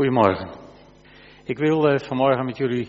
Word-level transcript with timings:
Goedemorgen. 0.00 0.48
Ik 1.44 1.58
wil 1.58 1.88
eh, 1.88 1.98
vanmorgen 1.98 2.44
met 2.44 2.56
jullie 2.56 2.88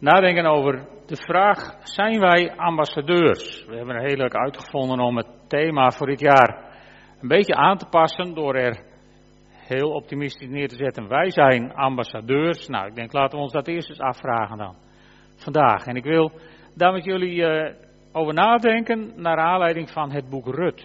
nadenken 0.00 0.46
over 0.46 0.88
de 1.06 1.16
vraag: 1.16 1.76
zijn 1.82 2.20
wij 2.20 2.56
ambassadeurs? 2.56 3.64
We 3.64 3.76
hebben 3.76 3.94
er 3.94 4.06
heel 4.06 4.16
leuk 4.16 4.34
uitgevonden 4.34 5.00
om 5.00 5.16
het 5.16 5.26
thema 5.48 5.90
voor 5.90 6.06
dit 6.06 6.20
jaar 6.20 6.78
een 7.20 7.28
beetje 7.28 7.54
aan 7.54 7.76
te 7.76 7.86
passen 7.86 8.34
door 8.34 8.54
er 8.54 8.84
heel 9.50 9.90
optimistisch 9.90 10.48
neer 10.48 10.68
te 10.68 10.74
zetten. 10.74 11.08
Wij 11.08 11.30
zijn 11.30 11.74
ambassadeurs. 11.74 12.68
Nou, 12.68 12.86
ik 12.86 12.94
denk 12.94 13.12
laten 13.12 13.36
we 13.36 13.44
ons 13.44 13.52
dat 13.52 13.68
eerst 13.68 13.88
eens 13.88 14.00
afvragen 14.00 14.58
dan. 14.58 14.76
Vandaag. 15.34 15.86
En 15.86 15.96
ik 15.96 16.04
wil 16.04 16.32
daar 16.74 16.92
met 16.92 17.04
jullie 17.04 17.34
uh, 17.34 17.74
over 18.12 18.34
nadenken 18.34 19.12
naar 19.16 19.38
aanleiding 19.38 19.90
van 19.90 20.12
het 20.12 20.28
boek 20.28 20.46
Rut. 20.46 20.80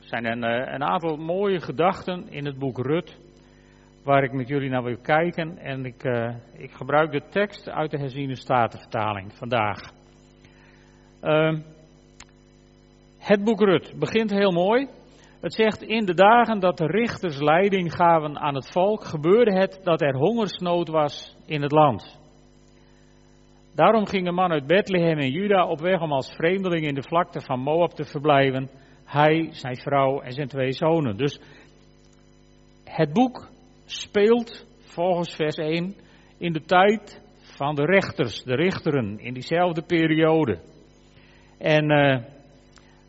Er 0.00 0.08
zijn 0.08 0.26
een, 0.26 0.44
uh, 0.44 0.72
een 0.72 0.84
aantal 0.84 1.16
mooie 1.16 1.60
gedachten 1.60 2.26
in 2.30 2.46
het 2.46 2.58
boek 2.58 2.78
Rut 2.78 3.22
waar 4.04 4.22
ik 4.22 4.32
met 4.32 4.48
jullie 4.48 4.70
naar 4.70 4.82
wil 4.82 4.98
kijken. 5.02 5.58
En 5.58 5.84
ik, 5.84 6.04
uh, 6.04 6.34
ik 6.52 6.70
gebruik 6.70 7.12
de 7.12 7.22
tekst 7.30 7.68
uit 7.68 7.90
de 7.90 7.98
herziene 7.98 8.36
statenvertaling 8.36 9.32
vandaag. 9.32 9.80
Uh, 11.22 11.58
het 13.18 13.44
boek 13.44 13.60
Rut 13.60 13.94
begint 13.98 14.30
heel 14.30 14.52
mooi. 14.52 14.88
Het 15.40 15.54
zegt, 15.54 15.82
in 15.82 16.04
de 16.04 16.14
dagen 16.14 16.60
dat 16.60 16.76
de 16.76 16.86
richters 16.86 17.40
leiding 17.40 17.94
gaven 17.94 18.38
aan 18.38 18.54
het 18.54 18.70
volk, 18.72 19.04
gebeurde 19.04 19.58
het 19.58 19.80
dat 19.82 20.02
er 20.02 20.16
hongersnood 20.16 20.88
was 20.88 21.36
in 21.46 21.62
het 21.62 21.72
land. 21.72 22.22
Daarom 23.74 24.06
ging 24.06 24.26
een 24.26 24.34
man 24.34 24.52
uit 24.52 24.66
Bethlehem 24.66 25.18
in 25.18 25.30
Juda 25.30 25.66
op 25.66 25.80
weg 25.80 26.00
om 26.00 26.12
als 26.12 26.34
vreemdeling 26.34 26.86
in 26.86 26.94
de 26.94 27.02
vlakte 27.02 27.40
van 27.40 27.60
Moab 27.60 27.90
te 27.90 28.04
verblijven. 28.04 28.70
Hij, 29.04 29.48
zijn 29.50 29.76
vrouw 29.76 30.20
en 30.20 30.32
zijn 30.32 30.48
twee 30.48 30.72
zonen. 30.72 31.16
Dus 31.16 31.40
het 32.84 33.12
boek 33.12 33.48
speelt 33.84 34.66
volgens 34.78 35.34
vers 35.34 35.56
1 35.56 35.94
in 36.38 36.52
de 36.52 36.64
tijd 36.64 37.22
van 37.56 37.74
de 37.74 37.84
rechters, 37.84 38.42
de 38.42 38.54
richteren, 38.54 39.18
in 39.18 39.34
diezelfde 39.34 39.82
periode. 39.82 40.58
En 41.58 41.90
uh, 41.90 42.22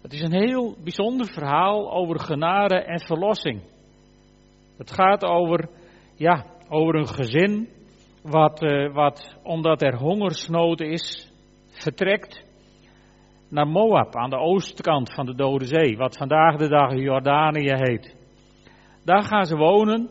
het 0.01 0.13
is 0.13 0.21
een 0.21 0.47
heel 0.47 0.75
bijzonder 0.83 1.27
verhaal 1.27 1.91
over 1.91 2.19
genade 2.19 2.75
en 2.75 2.99
verlossing. 2.99 3.61
Het 4.77 4.91
gaat 4.91 5.23
over, 5.23 5.69
ja, 6.15 6.45
over 6.69 6.95
een 6.95 7.07
gezin 7.07 7.69
wat, 8.21 8.63
uh, 8.63 8.93
wat 8.93 9.37
omdat 9.43 9.81
er 9.81 9.97
hongersnood 9.97 10.81
is, 10.81 11.31
vertrekt 11.69 12.43
naar 13.49 13.67
Moab 13.67 14.15
aan 14.15 14.29
de 14.29 14.39
oostkant 14.39 15.13
van 15.13 15.25
de 15.25 15.35
Dode 15.35 15.65
Zee, 15.65 15.97
wat 15.97 16.17
vandaag 16.17 16.57
de 16.57 16.67
dag 16.67 16.95
Jordanië 16.95 17.73
heet. 17.73 18.15
Daar 19.03 19.23
gaan 19.23 19.45
ze 19.45 19.55
wonen 19.55 20.09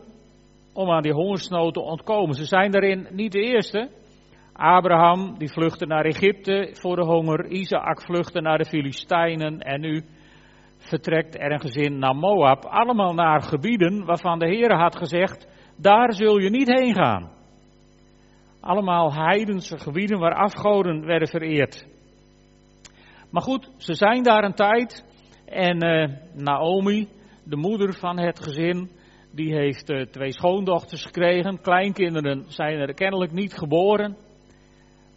om 0.75 0.91
aan 0.91 1.01
die 1.01 1.13
hongersnood 1.13 1.73
te 1.73 1.81
ontkomen. 1.81 2.35
Ze 2.35 2.45
zijn 2.45 2.71
daarin 2.71 3.07
niet 3.11 3.31
de 3.31 3.41
eerste. 3.41 3.89
Abraham 4.53 5.37
die 5.37 5.51
vluchtte 5.51 5.85
naar 5.85 6.05
Egypte 6.05 6.69
voor 6.73 6.95
de 6.95 7.05
honger, 7.05 7.47
Isaac 7.47 8.01
vluchtte 8.01 8.41
naar 8.41 8.57
de 8.57 8.65
Filistijnen 8.65 9.59
en 9.59 9.81
nu 9.81 10.03
vertrekt 10.77 11.39
er 11.39 11.51
een 11.51 11.61
gezin 11.61 11.99
naar 11.99 12.15
Moab. 12.15 12.65
Allemaal 12.65 13.13
naar 13.13 13.41
gebieden 13.41 14.05
waarvan 14.05 14.39
de 14.39 14.47
Heer 14.47 14.75
had 14.75 14.95
gezegd, 14.95 15.47
daar 15.77 16.13
zul 16.13 16.37
je 16.37 16.49
niet 16.49 16.71
heen 16.73 16.93
gaan. 16.93 17.31
Allemaal 18.59 19.13
heidense 19.13 19.79
gebieden 19.79 20.19
waar 20.19 20.35
afgoden 20.35 21.05
werden 21.05 21.27
vereerd. 21.27 21.87
Maar 23.31 23.41
goed, 23.41 23.71
ze 23.77 23.93
zijn 23.93 24.23
daar 24.23 24.43
een 24.43 24.53
tijd 24.53 25.05
en 25.45 25.85
uh, 25.85 26.17
Naomi, 26.33 27.07
de 27.43 27.55
moeder 27.55 27.93
van 27.93 28.19
het 28.19 28.43
gezin, 28.43 28.89
die 29.35 29.55
heeft 29.55 29.89
uh, 29.89 30.01
twee 30.01 30.31
schoondochters 30.31 31.05
gekregen. 31.05 31.61
Kleinkinderen 31.61 32.43
zijn 32.47 32.79
er 32.79 32.93
kennelijk 32.93 33.31
niet 33.31 33.53
geboren. 33.53 34.17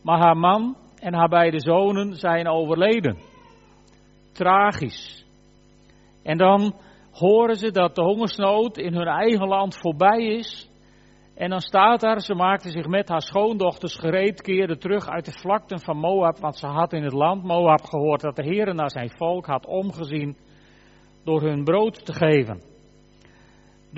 Maar 0.02 0.18
haar 0.18 0.36
man 0.36 0.76
en 1.00 1.14
haar 1.14 1.28
beide 1.28 1.60
zonen 1.60 2.14
zijn 2.14 2.48
overleden. 2.48 3.18
Tragisch. 4.32 5.26
En 6.22 6.38
dan 6.38 6.74
horen 7.12 7.56
ze 7.56 7.70
dat 7.70 7.94
de 7.94 8.02
hongersnood 8.02 8.78
in 8.78 8.94
hun 8.94 9.06
eigen 9.06 9.48
land 9.48 9.76
voorbij 9.80 10.24
is. 10.24 10.70
En 11.34 11.50
dan 11.50 11.60
staat 11.60 12.00
daar, 12.00 12.20
ze 12.20 12.34
maakte 12.34 12.70
zich 12.70 12.86
met 12.86 13.08
haar 13.08 13.22
schoondochters 13.22 13.94
gereed, 13.94 14.42
keerde 14.42 14.78
terug 14.78 15.08
uit 15.08 15.24
de 15.24 15.38
vlakten 15.40 15.80
van 15.80 15.96
Moab, 15.96 16.38
want 16.38 16.56
ze 16.56 16.66
had 16.66 16.92
in 16.92 17.02
het 17.02 17.12
land 17.12 17.42
Moab 17.42 17.84
gehoord 17.84 18.20
dat 18.20 18.36
de 18.36 18.42
Heer 18.42 18.74
naar 18.74 18.90
zijn 18.90 19.10
volk 19.10 19.46
had 19.46 19.66
omgezien 19.66 20.36
door 21.24 21.42
hun 21.42 21.64
brood 21.64 22.04
te 22.04 22.12
geven. 22.12 22.77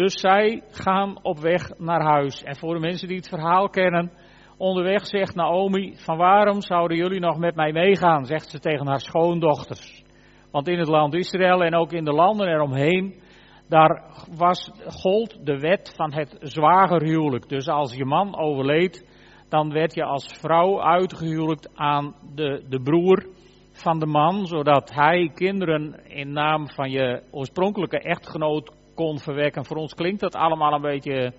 Dus 0.01 0.21
zij 0.21 0.63
gaan 0.71 1.19
op 1.23 1.39
weg 1.39 1.79
naar 1.79 2.03
huis. 2.03 2.43
En 2.43 2.57
voor 2.57 2.75
de 2.75 2.81
mensen 2.81 3.09
die 3.09 3.17
het 3.17 3.29
verhaal 3.29 3.69
kennen, 3.69 4.13
onderweg 4.57 5.07
zegt 5.07 5.35
Naomi: 5.35 5.97
Van 5.97 6.17
waarom 6.17 6.61
zouden 6.63 6.97
jullie 6.97 7.21
nog 7.21 7.39
met 7.39 7.55
mij 7.55 7.73
meegaan? 7.73 8.25
zegt 8.25 8.51
ze 8.51 8.59
tegen 8.59 8.87
haar 8.87 9.01
schoondochters. 9.01 10.05
Want 10.51 10.69
in 10.69 10.79
het 10.79 10.89
land 10.89 11.15
Israël 11.15 11.63
en 11.63 11.75
ook 11.75 11.93
in 11.93 12.05
de 12.05 12.13
landen 12.13 12.49
eromheen, 12.49 13.23
daar 13.69 14.05
was, 14.37 14.71
gold 14.87 15.47
de 15.47 15.59
wet 15.59 15.93
van 15.97 16.13
het 16.13 16.37
zwagerhuwelijk. 16.41 17.49
Dus 17.49 17.69
als 17.69 17.95
je 17.95 18.05
man 18.05 18.39
overleed, 18.39 19.07
dan 19.49 19.73
werd 19.73 19.95
je 19.95 20.05
als 20.05 20.39
vrouw 20.41 20.83
uitgehuwelijkt 20.83 21.71
aan 21.75 22.15
de, 22.35 22.65
de 22.69 22.81
broer 22.83 23.27
van 23.73 23.99
de 23.99 24.07
man, 24.07 24.47
zodat 24.47 24.95
hij 24.95 25.31
kinderen 25.35 26.09
in 26.09 26.33
naam 26.33 26.69
van 26.69 26.91
je 26.91 27.23
oorspronkelijke 27.31 27.99
echtgenoot 27.99 28.79
kon. 29.01 29.65
Voor 29.65 29.77
ons 29.77 29.95
klinkt 29.95 30.21
dat 30.21 30.35
allemaal 30.35 30.73
een 30.73 30.81
beetje 30.81 31.33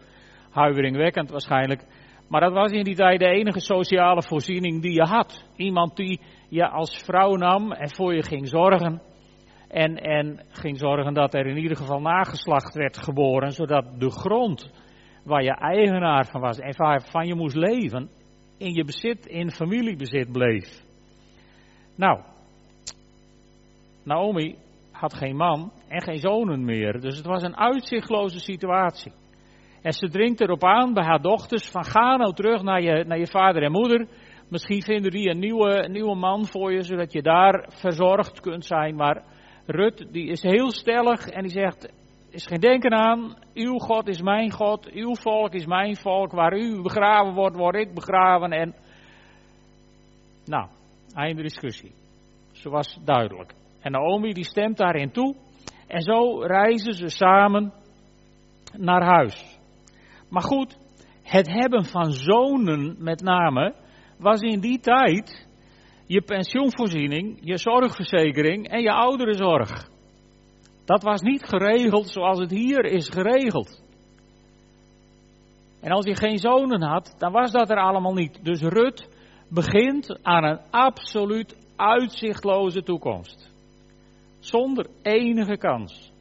huiveringwekkend 0.52 1.30
waarschijnlijk. 1.30 1.86
Maar 2.30 2.42
dat 2.42 2.54
was 2.54 2.72
in 2.72 2.84
die 2.84 2.96
tijd 2.96 3.20
de 3.20 3.28
enige 3.28 3.60
sociale 3.60 4.24
voorziening 4.24 4.82
die 4.82 4.94
je 4.94 5.04
had. 5.04 5.46
Iemand 5.56 5.96
die 5.96 6.20
je 6.50 6.68
als 6.68 7.04
vrouw 7.06 7.36
nam 7.36 7.72
en 7.72 7.90
voor 7.96 8.14
je 8.14 8.24
ging 8.24 8.48
zorgen. 8.48 9.02
En, 9.68 9.96
en 9.96 10.46
ging 10.50 10.78
zorgen 10.78 11.14
dat 11.14 11.34
er 11.34 11.46
in 11.46 11.58
ieder 11.58 11.78
geval 11.78 12.00
nageslacht 12.00 12.74
werd 12.74 12.98
geboren, 12.98 13.52
zodat 13.52 14.00
de 14.00 14.12
grond 14.12 14.72
waar 15.24 15.44
je 15.44 15.56
eigenaar 15.56 16.26
van 16.26 16.42
was 16.42 16.60
en 16.60 16.74
waarvan 16.78 17.28
je 17.28 17.36
moest 17.36 17.56
leven, 17.56 18.10
in 18.58 18.74
je 18.74 18.86
bezit, 18.86 19.26
in 19.26 19.52
familiebezit 19.52 20.32
bleef. 20.32 20.84
Nou, 21.96 22.20
Naomi 24.04 24.56
had 25.02 25.14
geen 25.14 25.36
man 25.36 25.72
en 25.88 26.02
geen 26.02 26.18
zonen 26.18 26.66
meer. 26.66 27.02
Dus 27.02 27.18
het 27.18 27.26
was 27.26 27.44
een 27.44 27.58
uitzichtloze 27.58 28.40
situatie. 28.40 29.12
En 29.82 29.94
ze 29.94 30.10
dringt 30.10 30.42
erop 30.42 30.64
aan 30.64 30.94
bij 30.94 31.04
haar 31.04 31.22
dochters 31.22 31.70
van 31.70 31.84
ga 31.84 32.16
nou 32.16 32.34
terug 32.34 32.62
naar 32.62 32.82
je, 32.82 33.04
naar 33.08 33.20
je 33.20 33.28
vader 33.28 33.64
en 33.64 33.72
moeder. 33.72 34.08
Misschien 34.50 34.82
vinden 34.82 35.12
die 35.12 35.30
een 35.30 35.40
nieuwe, 35.40 35.88
nieuwe 35.90 36.16
man 36.16 36.46
voor 36.46 36.74
je, 36.74 36.82
zodat 36.82 37.12
je 37.12 37.22
daar 37.22 37.70
verzorgd 37.70 38.40
kunt 38.40 38.66
zijn. 38.66 38.96
Maar 38.96 39.24
Rut, 39.66 40.08
die 40.12 40.28
is 40.28 40.42
heel 40.42 40.72
stellig 40.72 41.28
en 41.28 41.42
die 41.42 41.52
zegt, 41.52 41.94
is 42.30 42.46
geen 42.46 42.60
denken 42.60 42.94
aan. 42.94 43.36
Uw 43.54 43.78
God 43.78 44.08
is 44.08 44.22
mijn 44.22 44.52
God, 44.52 44.92
uw 44.92 45.16
volk 45.16 45.54
is 45.54 45.66
mijn 45.66 45.96
volk. 45.96 46.32
Waar 46.32 46.58
u 46.58 46.82
begraven 46.82 47.34
wordt, 47.34 47.56
word 47.56 47.76
ik 47.76 47.94
begraven. 47.94 48.52
En, 48.52 48.76
nou, 50.46 50.68
einde 51.14 51.42
discussie. 51.42 51.92
Ze 52.52 52.70
was 52.70 53.00
duidelijk. 53.04 53.60
En 53.82 53.92
Naomi 53.92 54.34
die 54.34 54.46
stemt 54.46 54.78
daarin 54.78 55.12
toe. 55.12 55.36
En 55.88 56.02
zo 56.02 56.40
reizen 56.40 56.94
ze 56.94 57.10
samen 57.10 57.74
naar 58.78 59.04
huis. 59.04 59.60
Maar 60.30 60.44
goed, 60.44 60.78
het 61.24 61.48
hebben 61.48 61.86
van 61.86 62.12
zonen 62.12 62.96
met 63.00 63.22
name 63.22 63.76
was 64.18 64.42
in 64.42 64.60
die 64.60 64.80
tijd 64.80 65.50
je 66.06 66.22
pensioenvoorziening, 66.22 67.38
je 67.42 67.58
zorgverzekering 67.58 68.68
en 68.68 68.82
je 68.82 68.92
ouderenzorg. 68.92 69.90
Dat 70.86 71.04
was 71.04 71.22
niet 71.22 71.44
geregeld 71.44 72.10
zoals 72.10 72.40
het 72.40 72.52
hier 72.52 72.86
is 72.86 73.10
geregeld. 73.10 73.84
En 75.82 75.92
als 75.92 76.06
je 76.06 76.16
geen 76.16 76.38
zonen 76.38 76.82
had, 76.82 77.16
dan 77.18 77.32
was 77.32 77.52
dat 77.52 77.70
er 77.70 77.78
allemaal 77.78 78.14
niet. 78.14 78.40
Dus 78.44 78.62
Rut 78.62 79.10
begint 79.50 80.20
aan 80.24 80.44
een 80.44 80.60
absoluut 80.70 81.58
uitzichtloze 81.76 82.84
toekomst. 82.84 83.51
Zonder 84.42 84.88
enige 85.02 85.58
kans. 85.58 86.12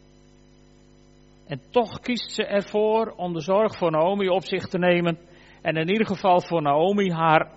En 1.47 1.61
toch 1.71 2.01
kiest 2.01 2.31
ze 2.31 2.45
ervoor 2.45 3.15
om 3.17 3.33
de 3.33 3.41
zorg 3.41 3.77
voor 3.77 3.91
Naomi 3.91 4.29
op 4.29 4.45
zich 4.45 4.67
te 4.67 4.79
nemen. 4.79 5.19
En 5.63 5.77
in 5.77 5.89
ieder 5.89 6.07
geval 6.07 6.41
voor 6.41 6.63
Naomi 6.63 7.11
haar 7.13 7.53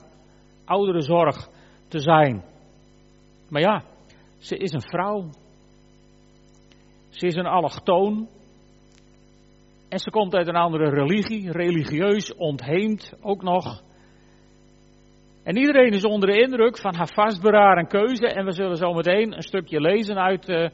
oudere 0.65 1.01
zorg 1.01 1.49
te 1.87 1.99
zijn. 1.99 2.43
Maar 3.49 3.61
ja, 3.61 3.83
ze 4.37 4.57
is 4.57 4.71
een 4.71 4.81
vrouw. 4.81 5.29
Ze 7.09 7.27
is 7.27 7.35
een 7.35 7.45
allochtoon. 7.45 8.27
En 9.89 9.99
ze 9.99 10.09
komt 10.09 10.35
uit 10.35 10.47
een 10.47 10.55
andere 10.55 10.89
religie, 10.89 11.51
religieus 11.51 12.35
ontheemd 12.35 13.13
ook 13.21 13.41
nog. 13.41 13.83
En 15.43 15.57
iedereen 15.57 15.91
is 15.91 16.05
onder 16.05 16.29
de 16.29 16.41
indruk 16.41 16.77
van 16.77 16.95
haar 16.95 17.09
vastberaden 17.13 17.87
keuze. 17.87 18.27
En 18.27 18.45
we 18.45 18.51
zullen 18.51 18.77
zo 18.77 18.93
meteen 18.93 19.35
een 19.35 19.41
stukje 19.41 19.81
lezen 19.81 20.17
uit, 20.17 20.49
uh, 20.49 20.69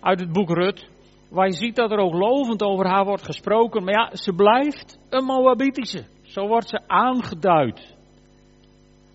uit 0.00 0.20
het 0.20 0.32
boek 0.32 0.50
Rut. 0.50 0.92
waar 1.30 1.46
je 1.46 1.52
ziet 1.52 1.76
dat 1.76 1.90
er 1.90 1.98
ook 1.98 2.14
lovend 2.14 2.62
over 2.62 2.86
haar 2.86 3.04
wordt 3.04 3.24
gesproken. 3.24 3.84
Maar 3.84 3.94
ja, 3.94 4.16
ze 4.16 4.32
blijft 4.32 4.98
een 5.08 5.24
Moabitische. 5.24 6.04
Zo 6.22 6.46
wordt 6.46 6.68
ze 6.68 6.80
aangeduid. 6.86 7.96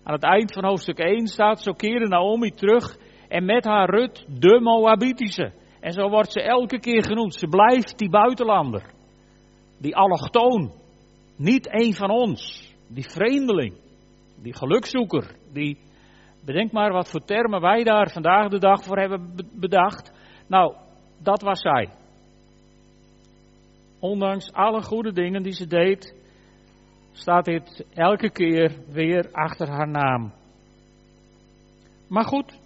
Aan 0.04 0.14
het 0.14 0.22
eind 0.22 0.52
van 0.52 0.64
hoofdstuk 0.64 0.98
1 0.98 1.26
staat, 1.26 1.62
zo 1.62 1.72
keerde 1.72 2.08
Naomi 2.08 2.50
terug 2.50 2.96
en 3.28 3.44
met 3.44 3.64
haar 3.64 3.90
Rut 3.90 4.24
de 4.28 4.60
Moabitische. 4.60 5.52
En 5.80 5.92
zo 5.92 6.08
wordt 6.08 6.32
ze 6.32 6.42
elke 6.42 6.80
keer 6.80 7.04
genoemd. 7.04 7.34
Ze 7.34 7.46
blijft 7.46 7.98
die 7.98 8.10
buitenlander. 8.10 8.82
Die 9.78 9.96
allochtoon. 9.96 10.72
Niet 11.36 11.68
een 11.72 11.94
van 11.94 12.10
ons. 12.10 12.72
Die 12.88 13.10
vreemdeling. 13.10 13.74
Die 14.42 14.56
gelukzoeker. 14.56 15.36
Die, 15.52 15.78
bedenk 16.44 16.72
maar 16.72 16.92
wat 16.92 17.10
voor 17.10 17.24
termen 17.24 17.60
wij 17.60 17.84
daar 17.84 18.10
vandaag 18.10 18.48
de 18.48 18.58
dag 18.58 18.84
voor 18.84 18.98
hebben 18.98 19.34
bedacht. 19.52 20.12
Nou, 20.46 20.74
dat 21.22 21.42
was 21.42 21.60
zij. 21.60 21.88
Ondanks 23.98 24.52
alle 24.52 24.82
goede 24.82 25.12
dingen 25.12 25.42
die 25.42 25.52
ze 25.52 25.66
deed, 25.66 26.14
staat 27.12 27.44
dit 27.44 27.86
elke 27.94 28.30
keer 28.30 28.84
weer 28.88 29.28
achter 29.32 29.68
haar 29.68 29.88
naam. 29.88 30.32
Maar 32.08 32.24
goed, 32.24 32.60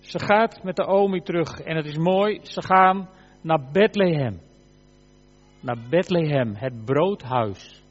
ze 0.00 0.18
gaat 0.18 0.62
met 0.62 0.76
de 0.76 0.86
Omi 0.86 1.20
terug 1.20 1.60
en 1.60 1.76
het 1.76 1.86
is 1.86 1.96
mooi, 1.96 2.40
ze 2.42 2.62
gaan 2.62 3.08
naar 3.40 3.68
Bethlehem. 3.72 4.40
Naar 5.60 5.78
Bethlehem, 5.90 6.54
het 6.54 6.84
broodhuis. 6.84 7.81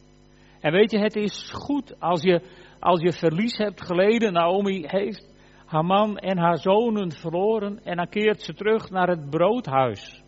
En 0.61 0.71
weet 0.71 0.91
je, 0.91 0.99
het 0.99 1.15
is 1.15 1.49
goed 1.53 1.99
als 1.99 2.21
je, 2.21 2.41
als 2.79 3.01
je 3.01 3.11
verlies 3.11 3.57
hebt 3.57 3.85
geleden. 3.85 4.33
Naomi 4.33 4.83
heeft 4.87 5.29
haar 5.65 5.85
man 5.85 6.17
en 6.17 6.37
haar 6.37 6.57
zonen 6.57 7.11
verloren 7.11 7.83
en 7.83 7.95
dan 7.95 8.09
keert 8.09 8.41
ze 8.41 8.53
terug 8.53 8.89
naar 8.89 9.07
het 9.07 9.29
broodhuis. 9.29 10.23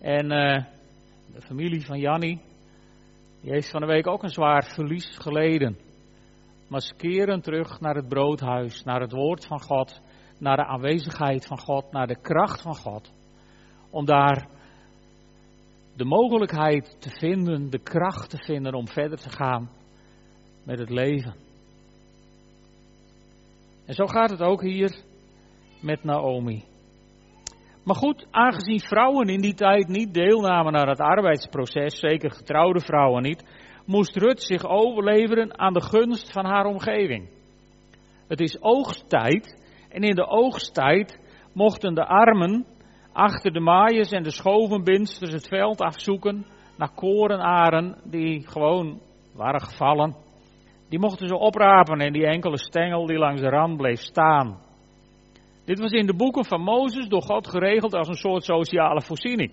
En 0.00 0.24
uh, 0.24 0.64
de 1.34 1.40
familie 1.40 1.86
van 1.86 1.98
Janni, 1.98 2.40
heeft 3.40 3.70
van 3.70 3.80
de 3.80 3.86
week 3.86 4.06
ook 4.06 4.22
een 4.22 4.28
zwaar 4.28 4.64
verlies 4.64 5.16
geleden. 5.18 5.78
Maar 6.68 6.80
ze 6.80 6.94
keren 6.94 7.40
terug 7.40 7.80
naar 7.80 7.94
het 7.94 8.08
broodhuis, 8.08 8.84
naar 8.84 9.00
het 9.00 9.12
woord 9.12 9.46
van 9.46 9.60
God, 9.60 10.00
naar 10.38 10.56
de 10.56 10.66
aanwezigheid 10.66 11.46
van 11.46 11.58
God, 11.58 11.92
naar 11.92 12.06
de 12.06 12.20
kracht 12.20 12.62
van 12.62 12.76
God. 12.76 13.12
Om 13.90 14.04
daar 14.04 14.48
de 15.96 16.04
mogelijkheid 16.04 16.96
te 17.00 17.10
vinden, 17.10 17.70
de 17.70 17.78
kracht 17.78 18.30
te 18.30 18.38
vinden 18.38 18.74
om 18.74 18.88
verder 18.88 19.18
te 19.18 19.30
gaan 19.30 19.70
met 20.64 20.78
het 20.78 20.90
leven. 20.90 21.34
En 23.86 23.94
zo 23.94 24.06
gaat 24.06 24.30
het 24.30 24.40
ook 24.40 24.62
hier 24.62 25.00
met 25.80 26.04
Naomi. 26.04 26.64
Maar 27.84 27.96
goed, 27.96 28.26
aangezien 28.30 28.80
vrouwen 28.80 29.28
in 29.28 29.40
die 29.40 29.54
tijd 29.54 29.88
niet 29.88 30.14
deelnamen 30.14 30.76
aan 30.76 30.88
het 30.88 31.00
arbeidsproces, 31.00 31.98
zeker 31.98 32.30
getrouwde 32.30 32.80
vrouwen 32.80 33.22
niet, 33.22 33.44
moest 33.84 34.16
Rut 34.16 34.42
zich 34.42 34.66
overleveren 34.66 35.58
aan 35.58 35.72
de 35.72 35.82
gunst 35.82 36.32
van 36.32 36.44
haar 36.44 36.64
omgeving. 36.64 37.28
Het 38.28 38.40
is 38.40 38.62
oogsttijd 38.62 39.62
en 39.88 40.02
in 40.02 40.14
de 40.14 40.26
oogsttijd 40.26 41.20
mochten 41.52 41.94
de 41.94 42.06
armen 42.06 42.66
achter 43.16 43.52
de 43.52 43.60
maaiers 43.60 44.10
en 44.10 44.22
de 44.22 44.30
schovenbinsters 44.30 45.32
het 45.32 45.48
veld 45.48 45.80
afzoeken 45.80 46.46
naar 46.76 46.94
korenaren 46.94 47.98
die 48.04 48.46
gewoon 48.46 49.00
waren 49.34 49.60
gevallen. 49.60 50.16
Die 50.88 50.98
mochten 50.98 51.28
ze 51.28 51.36
oprapen 51.36 52.00
en 52.00 52.12
die 52.12 52.26
enkele 52.26 52.58
stengel 52.58 53.06
die 53.06 53.18
langs 53.18 53.40
de 53.40 53.48
rand 53.48 53.76
bleef 53.76 54.00
staan. 54.00 54.58
Dit 55.64 55.78
was 55.78 55.92
in 55.92 56.06
de 56.06 56.14
boeken 56.14 56.44
van 56.44 56.60
Mozes 56.60 57.08
door 57.08 57.22
God 57.22 57.48
geregeld 57.48 57.94
als 57.94 58.08
een 58.08 58.14
soort 58.14 58.44
sociale 58.44 59.02
voorziening. 59.02 59.52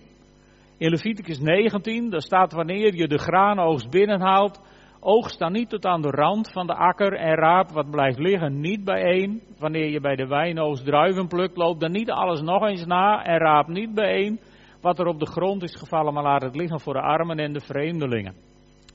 In 0.78 0.90
Leviticus 0.90 1.40
19, 1.40 2.10
daar 2.10 2.22
staat 2.22 2.54
wanneer 2.54 2.96
je 2.96 3.08
de 3.08 3.18
graanoogst 3.18 3.90
binnenhaalt, 3.90 4.62
oogst 5.04 5.40
dan 5.40 5.52
niet 5.52 5.70
tot 5.70 5.86
aan 5.86 6.02
de 6.02 6.10
rand 6.10 6.52
van 6.52 6.68
de 6.68 6.76
akker 6.76 7.14
en 7.14 7.36
raap 7.36 7.70
wat 7.70 7.92
blijft 7.92 8.20
liggen 8.20 8.60
niet 8.60 8.84
bijeen. 8.84 9.42
Wanneer 9.60 9.90
je 9.90 10.00
bij 10.00 10.16
de 10.16 10.28
wijnoogst 10.28 10.86
druiven 10.86 11.28
plukt, 11.28 11.58
loop 11.58 11.80
dan 11.80 11.92
niet 11.92 12.12
alles 12.12 12.42
nog 12.42 12.68
eens 12.68 12.86
na 12.86 13.24
en 13.24 13.38
raap 13.38 13.68
niet 13.68 13.94
bijeen 13.94 14.40
wat 14.82 15.00
er 15.00 15.06
op 15.06 15.20
de 15.20 15.26
grond 15.26 15.64
is 15.64 15.76
gevallen, 15.76 16.14
maar 16.14 16.24
laat 16.24 16.42
het 16.42 16.56
liggen 16.56 16.80
voor 16.80 16.94
de 16.94 17.02
armen 17.02 17.38
en 17.38 17.54
de 17.54 17.60
vreemdelingen. 17.60 18.36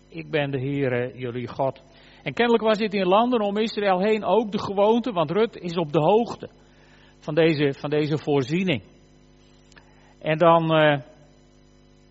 Ik 0.09 0.31
ben 0.31 0.51
de 0.51 0.59
Heere, 0.59 1.13
jullie 1.15 1.49
God. 1.49 1.83
En 2.23 2.33
kennelijk 2.33 2.65
was 2.65 2.79
dit 2.79 2.95
in 2.95 3.07
landen 3.07 3.41
om 3.41 3.57
Israël 3.57 4.01
heen 4.01 4.25
ook 4.25 4.53
de 4.53 4.59
gewoonte, 4.59 5.13
want 5.13 5.31
Rut 5.31 5.57
is 5.57 5.77
op 5.77 5.93
de 5.93 6.01
hoogte 6.01 6.49
van 7.19 7.35
deze, 7.35 7.75
van 7.79 7.91
deze 7.91 8.19
voorziening. 8.19 8.83
En 10.19 10.39
dan 10.39 10.81
uh, 10.81 10.99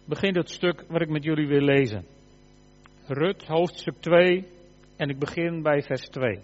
begint 0.06 0.36
het 0.36 0.50
stuk 0.50 0.86
wat 0.88 1.02
ik 1.02 1.10
met 1.10 1.24
jullie 1.24 1.48
wil 1.48 1.62
lezen. 1.62 2.06
Rut, 3.10 3.46
hoofdstuk 3.46 3.96
2, 4.00 4.46
en 4.98 5.10
ik 5.10 5.20
begin 5.20 5.62
bij 5.62 5.82
vers 5.82 6.10
2. 6.10 6.40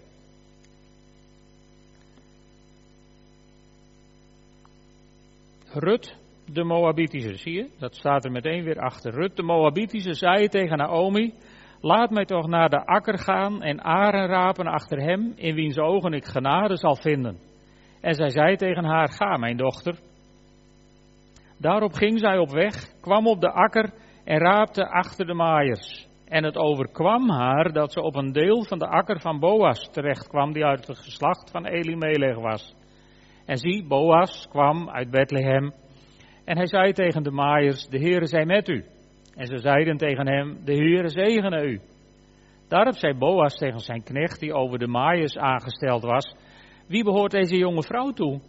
Rut, 5.72 6.16
de 6.52 6.64
Moabitische, 6.64 7.36
zie 7.36 7.52
je? 7.52 7.68
Dat 7.78 7.94
staat 7.94 8.24
er 8.24 8.30
meteen 8.30 8.64
weer 8.64 8.78
achter. 8.78 9.12
Rut, 9.12 9.36
de 9.36 9.42
Moabitische, 9.42 10.14
zei 10.14 10.48
tegen 10.48 10.76
Naomi: 10.76 11.34
Laat 11.80 12.10
mij 12.10 12.24
toch 12.24 12.46
naar 12.46 12.68
de 12.68 12.86
akker 12.86 13.18
gaan 13.18 13.62
en 13.62 13.82
aren 13.82 14.26
rapen 14.26 14.66
achter 14.66 15.00
hem, 15.00 15.32
in 15.36 15.54
wiens 15.54 15.78
ogen 15.78 16.12
ik 16.12 16.24
genade 16.24 16.76
zal 16.76 16.96
vinden. 16.96 17.38
En 18.00 18.14
zij 18.14 18.30
zei 18.30 18.56
tegen 18.56 18.84
haar: 18.84 19.08
Ga, 19.08 19.36
mijn 19.36 19.56
dochter. 19.56 19.98
Daarop 21.58 21.92
ging 21.92 22.18
zij 22.18 22.38
op 22.38 22.50
weg, 22.50 23.00
kwam 23.00 23.26
op 23.26 23.40
de 23.40 23.50
akker 23.50 23.92
en 24.24 24.38
raapte 24.38 24.88
achter 24.88 25.26
de 25.26 25.34
maaiers. 25.34 26.12
En 26.24 26.44
het 26.44 26.56
overkwam 26.56 27.30
haar 27.30 27.72
dat 27.72 27.92
ze 27.92 28.02
op 28.02 28.14
een 28.14 28.32
deel 28.32 28.64
van 28.64 28.78
de 28.78 28.86
akker 28.86 29.20
van 29.20 29.38
Boas 29.38 29.88
terecht 29.92 30.28
kwam, 30.28 30.52
die 30.52 30.64
uit 30.64 30.86
het 30.86 30.98
geslacht 30.98 31.50
van 31.50 31.66
Elimelech 31.66 32.38
was. 32.38 32.74
En 33.46 33.56
zie, 33.56 33.86
Boas 33.86 34.46
kwam 34.48 34.90
uit 34.90 35.10
Bethlehem. 35.10 35.72
En 36.44 36.56
hij 36.56 36.66
zei 36.66 36.92
tegen 36.92 37.22
de 37.22 37.30
maaiers: 37.30 37.86
De 37.86 37.98
Heere 37.98 38.26
zij 38.26 38.44
met 38.44 38.68
u. 38.68 38.84
En 39.34 39.46
ze 39.46 39.58
zeiden 39.58 39.96
tegen 39.96 40.28
hem: 40.28 40.64
De 40.64 40.74
Heere 40.74 41.08
zegene 41.08 41.64
u. 41.64 41.80
Daarop 42.68 42.94
zei 42.94 43.14
Boas 43.14 43.54
tegen 43.54 43.80
zijn 43.80 44.02
knecht, 44.02 44.40
die 44.40 44.54
over 44.54 44.78
de 44.78 44.86
maaiers 44.86 45.36
aangesteld 45.36 46.02
was: 46.02 46.34
Wie 46.88 47.04
behoort 47.04 47.30
deze 47.30 47.56
jonge 47.56 47.82
vrouw 47.82 48.10
toe? 48.10 48.40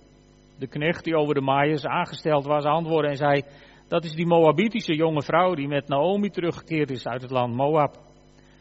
De 0.60 0.68
knecht 0.68 1.04
die 1.04 1.16
over 1.16 1.33
de 1.33 1.42
maaiers 1.42 1.86
aangesteld 1.86 2.45
was, 2.45 2.63
antwoordde 2.63 3.10
en 3.10 3.16
zei: 3.16 3.44
Dat 3.87 4.03
is 4.03 4.13
die 4.13 4.25
Moabitische 4.25 4.95
jonge 4.95 5.21
vrouw 5.21 5.53
die 5.53 5.67
met 5.67 5.87
Naomi 5.87 6.29
teruggekeerd 6.29 6.91
is 6.91 7.07
uit 7.07 7.21
het 7.21 7.31
land 7.31 7.55
Moab. 7.55 7.97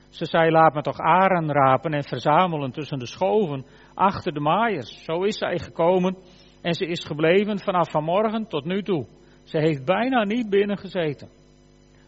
Ze 0.08 0.24
zei: 0.24 0.50
Laat 0.50 0.74
me 0.74 0.82
toch 0.82 0.98
aren 0.98 1.52
rapen 1.52 1.92
en 1.92 2.04
verzamelen 2.04 2.72
tussen 2.72 2.98
de 2.98 3.06
schoven 3.06 3.64
achter 3.94 4.32
de 4.32 4.40
maaiers. 4.40 5.04
Zo 5.04 5.22
is 5.22 5.38
zij 5.38 5.58
gekomen 5.58 6.16
en 6.62 6.74
ze 6.74 6.86
is 6.86 7.04
gebleven 7.04 7.58
vanaf 7.58 7.90
vanmorgen 7.90 8.48
tot 8.48 8.64
nu 8.64 8.82
toe. 8.82 9.06
Ze 9.44 9.58
heeft 9.58 9.84
bijna 9.84 10.24
niet 10.24 10.50
binnen 10.50 10.78
gezeten. 10.78 11.28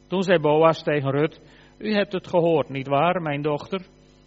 Toen 0.08 0.22
zei 0.22 0.38
Boas 0.38 0.82
tegen 0.82 1.10
Rut: 1.10 1.40
U 1.78 1.92
hebt 1.92 2.12
het 2.12 2.26
gehoord, 2.26 2.68
niet 2.68 2.88
waar, 2.88 3.22
mijn 3.22 3.42
dochter? 3.42 3.86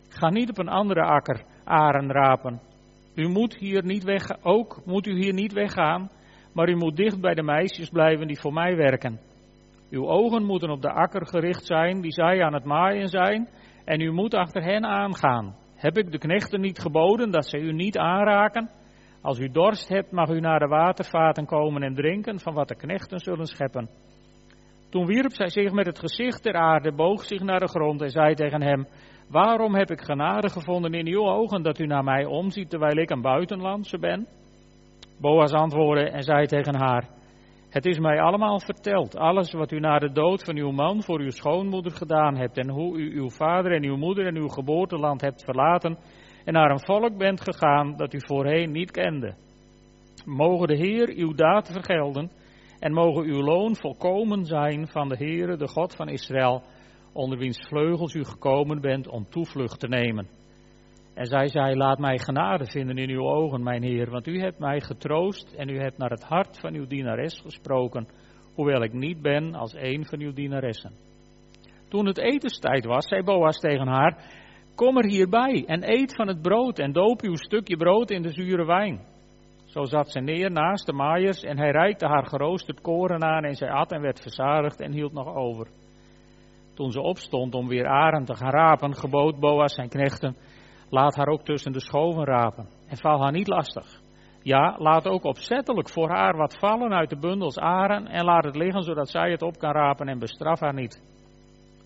Ga 0.09 0.29
niet 0.29 0.49
op 0.49 0.57
een 0.57 0.69
andere 0.69 1.01
akker 1.01 1.43
aren 1.63 2.11
rapen. 2.11 2.61
U 3.15 3.27
moet 3.27 3.55
hier 3.55 3.83
niet 3.83 4.03
weg, 4.03 4.43
ook 4.43 4.81
moet 4.85 5.07
u 5.07 5.15
hier 5.15 5.33
niet 5.33 5.53
weggaan, 5.53 6.09
maar 6.59 6.69
u 6.69 6.75
moet 6.75 6.95
dicht 6.95 7.21
bij 7.21 7.33
de 7.33 7.43
meisjes 7.43 7.89
blijven 7.89 8.27
die 8.27 8.39
voor 8.39 8.53
mij 8.53 8.75
werken. 8.75 9.19
Uw 9.89 10.07
ogen 10.07 10.43
moeten 10.43 10.69
op 10.69 10.81
de 10.81 10.91
akker 10.91 11.27
gericht 11.27 11.65
zijn 11.65 12.01
die 12.01 12.11
zij 12.11 12.43
aan 12.43 12.53
het 12.53 12.63
maaien 12.63 13.07
zijn, 13.07 13.47
en 13.85 14.01
u 14.01 14.11
moet 14.11 14.33
achter 14.33 14.63
hen 14.63 14.85
aangaan. 14.85 15.55
Heb 15.75 15.97
ik 15.97 16.11
de 16.11 16.17
knechten 16.17 16.61
niet 16.61 16.79
geboden 16.79 17.31
dat 17.31 17.45
zij 17.45 17.59
u 17.59 17.73
niet 17.73 17.97
aanraken? 17.97 18.69
Als 19.21 19.39
u 19.39 19.51
dorst 19.51 19.89
hebt, 19.89 20.11
mag 20.11 20.29
u 20.29 20.39
naar 20.39 20.59
de 20.59 20.67
watervaten 20.67 21.45
komen 21.45 21.81
en 21.81 21.93
drinken 21.93 22.39
van 22.39 22.53
wat 22.53 22.67
de 22.67 22.75
knechten 22.75 23.19
zullen 23.19 23.45
scheppen. 23.45 23.89
Toen 24.89 25.05
wierp 25.05 25.31
zij 25.31 25.49
zich 25.49 25.71
met 25.71 25.85
het 25.85 25.99
gezicht 25.99 26.43
ter 26.43 26.53
aarde, 26.53 26.91
boog 26.91 27.23
zich 27.23 27.41
naar 27.41 27.59
de 27.59 27.67
grond 27.67 28.01
en 28.01 28.09
zei 28.09 28.33
tegen 28.33 28.61
hem: 28.61 28.87
Waarom 29.29 29.75
heb 29.75 29.91
ik 29.91 30.01
genade 30.01 30.49
gevonden 30.49 30.93
in 30.93 31.07
uw 31.07 31.27
ogen 31.27 31.63
dat 31.63 31.79
u 31.79 31.85
naar 31.85 32.03
mij 32.03 32.25
omziet 32.25 32.69
terwijl 32.69 32.97
ik 32.97 33.09
een 33.09 33.21
buitenlandse 33.21 33.97
ben? 33.97 34.27
Boas 35.19 35.51
antwoordde 35.51 36.09
en 36.09 36.23
zei 36.23 36.45
tegen 36.45 36.75
haar: 36.75 37.09
Het 37.69 37.85
is 37.85 37.99
mij 37.99 38.19
allemaal 38.21 38.59
verteld, 38.59 39.17
alles 39.17 39.51
wat 39.51 39.71
u 39.71 39.79
na 39.79 39.99
de 39.99 40.11
dood 40.11 40.43
van 40.43 40.57
uw 40.57 40.71
man 40.71 41.03
voor 41.03 41.19
uw 41.19 41.29
schoonmoeder 41.29 41.91
gedaan 41.91 42.37
hebt 42.37 42.57
en 42.57 42.69
hoe 42.69 42.97
u 42.97 43.19
uw 43.19 43.29
vader 43.29 43.71
en 43.71 43.83
uw 43.83 43.97
moeder 43.97 44.25
en 44.25 44.35
uw 44.35 44.47
geboorteland 44.47 45.21
hebt 45.21 45.43
verlaten 45.43 45.97
en 46.45 46.53
naar 46.53 46.71
een 46.71 46.85
volk 46.85 47.17
bent 47.17 47.41
gegaan 47.41 47.95
dat 47.97 48.13
u 48.13 48.19
voorheen 48.25 48.71
niet 48.71 48.91
kende. 48.91 49.35
Mogen 50.25 50.67
de 50.67 50.75
Heer 50.75 51.09
uw 51.15 51.33
daad 51.33 51.71
vergelden 51.71 52.31
en 52.79 52.93
mogen 52.93 53.23
uw 53.23 53.41
loon 53.41 53.75
volkomen 53.75 54.45
zijn 54.45 54.87
van 54.87 55.09
de 55.09 55.15
Heere, 55.17 55.57
de 55.57 55.67
God 55.67 55.95
van 55.95 56.09
Israël, 56.09 56.63
onder 57.13 57.37
wiens 57.37 57.67
vleugels 57.67 58.13
u 58.13 58.23
gekomen 58.23 58.81
bent 58.81 59.07
om 59.07 59.29
toevlucht 59.29 59.79
te 59.79 59.87
nemen. 59.87 60.38
En 61.19 61.25
zij 61.25 61.47
zei, 61.47 61.75
laat 61.75 61.99
mij 61.99 62.17
genade 62.17 62.65
vinden 62.65 62.97
in 62.97 63.09
uw 63.09 63.27
ogen, 63.27 63.63
mijn 63.63 63.83
Heer, 63.83 64.09
want 64.09 64.27
u 64.27 64.39
hebt 64.39 64.59
mij 64.59 64.81
getroost 64.81 65.53
en 65.53 65.69
u 65.69 65.79
hebt 65.79 65.97
naar 65.97 66.09
het 66.09 66.23
hart 66.23 66.59
van 66.59 66.73
uw 66.73 66.87
dienares 66.87 67.39
gesproken, 67.39 68.07
hoewel 68.55 68.83
ik 68.83 68.93
niet 68.93 69.21
ben 69.21 69.55
als 69.55 69.73
een 69.73 70.05
van 70.05 70.19
uw 70.19 70.33
dienaressen. 70.33 70.91
Toen 71.89 72.05
het 72.05 72.17
etenstijd 72.17 72.85
was, 72.85 73.07
zei 73.07 73.23
Boas 73.23 73.57
tegen 73.57 73.87
haar, 73.87 74.17
kom 74.75 74.97
er 74.97 75.05
hierbij 75.05 75.63
en 75.65 75.91
eet 75.91 76.15
van 76.15 76.27
het 76.27 76.41
brood 76.41 76.79
en 76.79 76.91
doop 76.91 77.21
uw 77.21 77.35
stukje 77.35 77.77
brood 77.77 78.11
in 78.11 78.21
de 78.21 78.31
zure 78.31 78.65
wijn. 78.65 78.99
Zo 79.65 79.85
zat 79.85 80.11
ze 80.11 80.19
neer 80.19 80.51
naast 80.51 80.85
de 80.85 80.93
maaiers 80.93 81.43
en 81.43 81.57
hij 81.57 81.71
reikte 81.71 82.07
haar 82.07 82.27
geroosterd 82.27 82.81
koren 82.81 83.23
aan 83.23 83.43
en 83.43 83.55
zij 83.55 83.69
at 83.69 83.91
en 83.91 84.01
werd 84.01 84.21
verzadigd 84.21 84.79
en 84.79 84.91
hield 84.91 85.13
nog 85.13 85.35
over. 85.35 85.67
Toen 86.73 86.91
ze 86.91 87.01
opstond 87.01 87.55
om 87.55 87.67
weer 87.67 87.87
Aren 87.87 88.25
te 88.25 88.35
gaan 88.35 88.51
rapen, 88.51 88.95
gebood 88.95 89.39
Boas 89.39 89.73
zijn 89.73 89.89
knechten, 89.89 90.35
laat 90.89 91.15
haar 91.15 91.27
ook 91.27 91.43
tussen 91.43 91.71
de 91.71 91.81
schoven 91.81 92.23
rapen 92.23 92.67
en 92.87 92.97
val 92.97 93.21
haar 93.21 93.31
niet 93.31 93.47
lastig. 93.47 94.01
Ja, 94.41 94.75
laat 94.77 95.07
ook 95.07 95.23
opzettelijk 95.23 95.89
voor 95.89 96.09
haar 96.09 96.37
wat 96.37 96.57
vallen 96.57 96.93
uit 96.93 97.09
de 97.09 97.19
bundels 97.19 97.57
aren 97.57 98.07
en 98.07 98.25
laat 98.25 98.43
het 98.43 98.55
liggen 98.55 98.83
zodat 98.83 99.09
zij 99.09 99.31
het 99.31 99.41
op 99.41 99.57
kan 99.57 99.71
rapen 99.71 100.07
en 100.07 100.19
bestraf 100.19 100.59
haar 100.59 100.73
niet. 100.73 101.01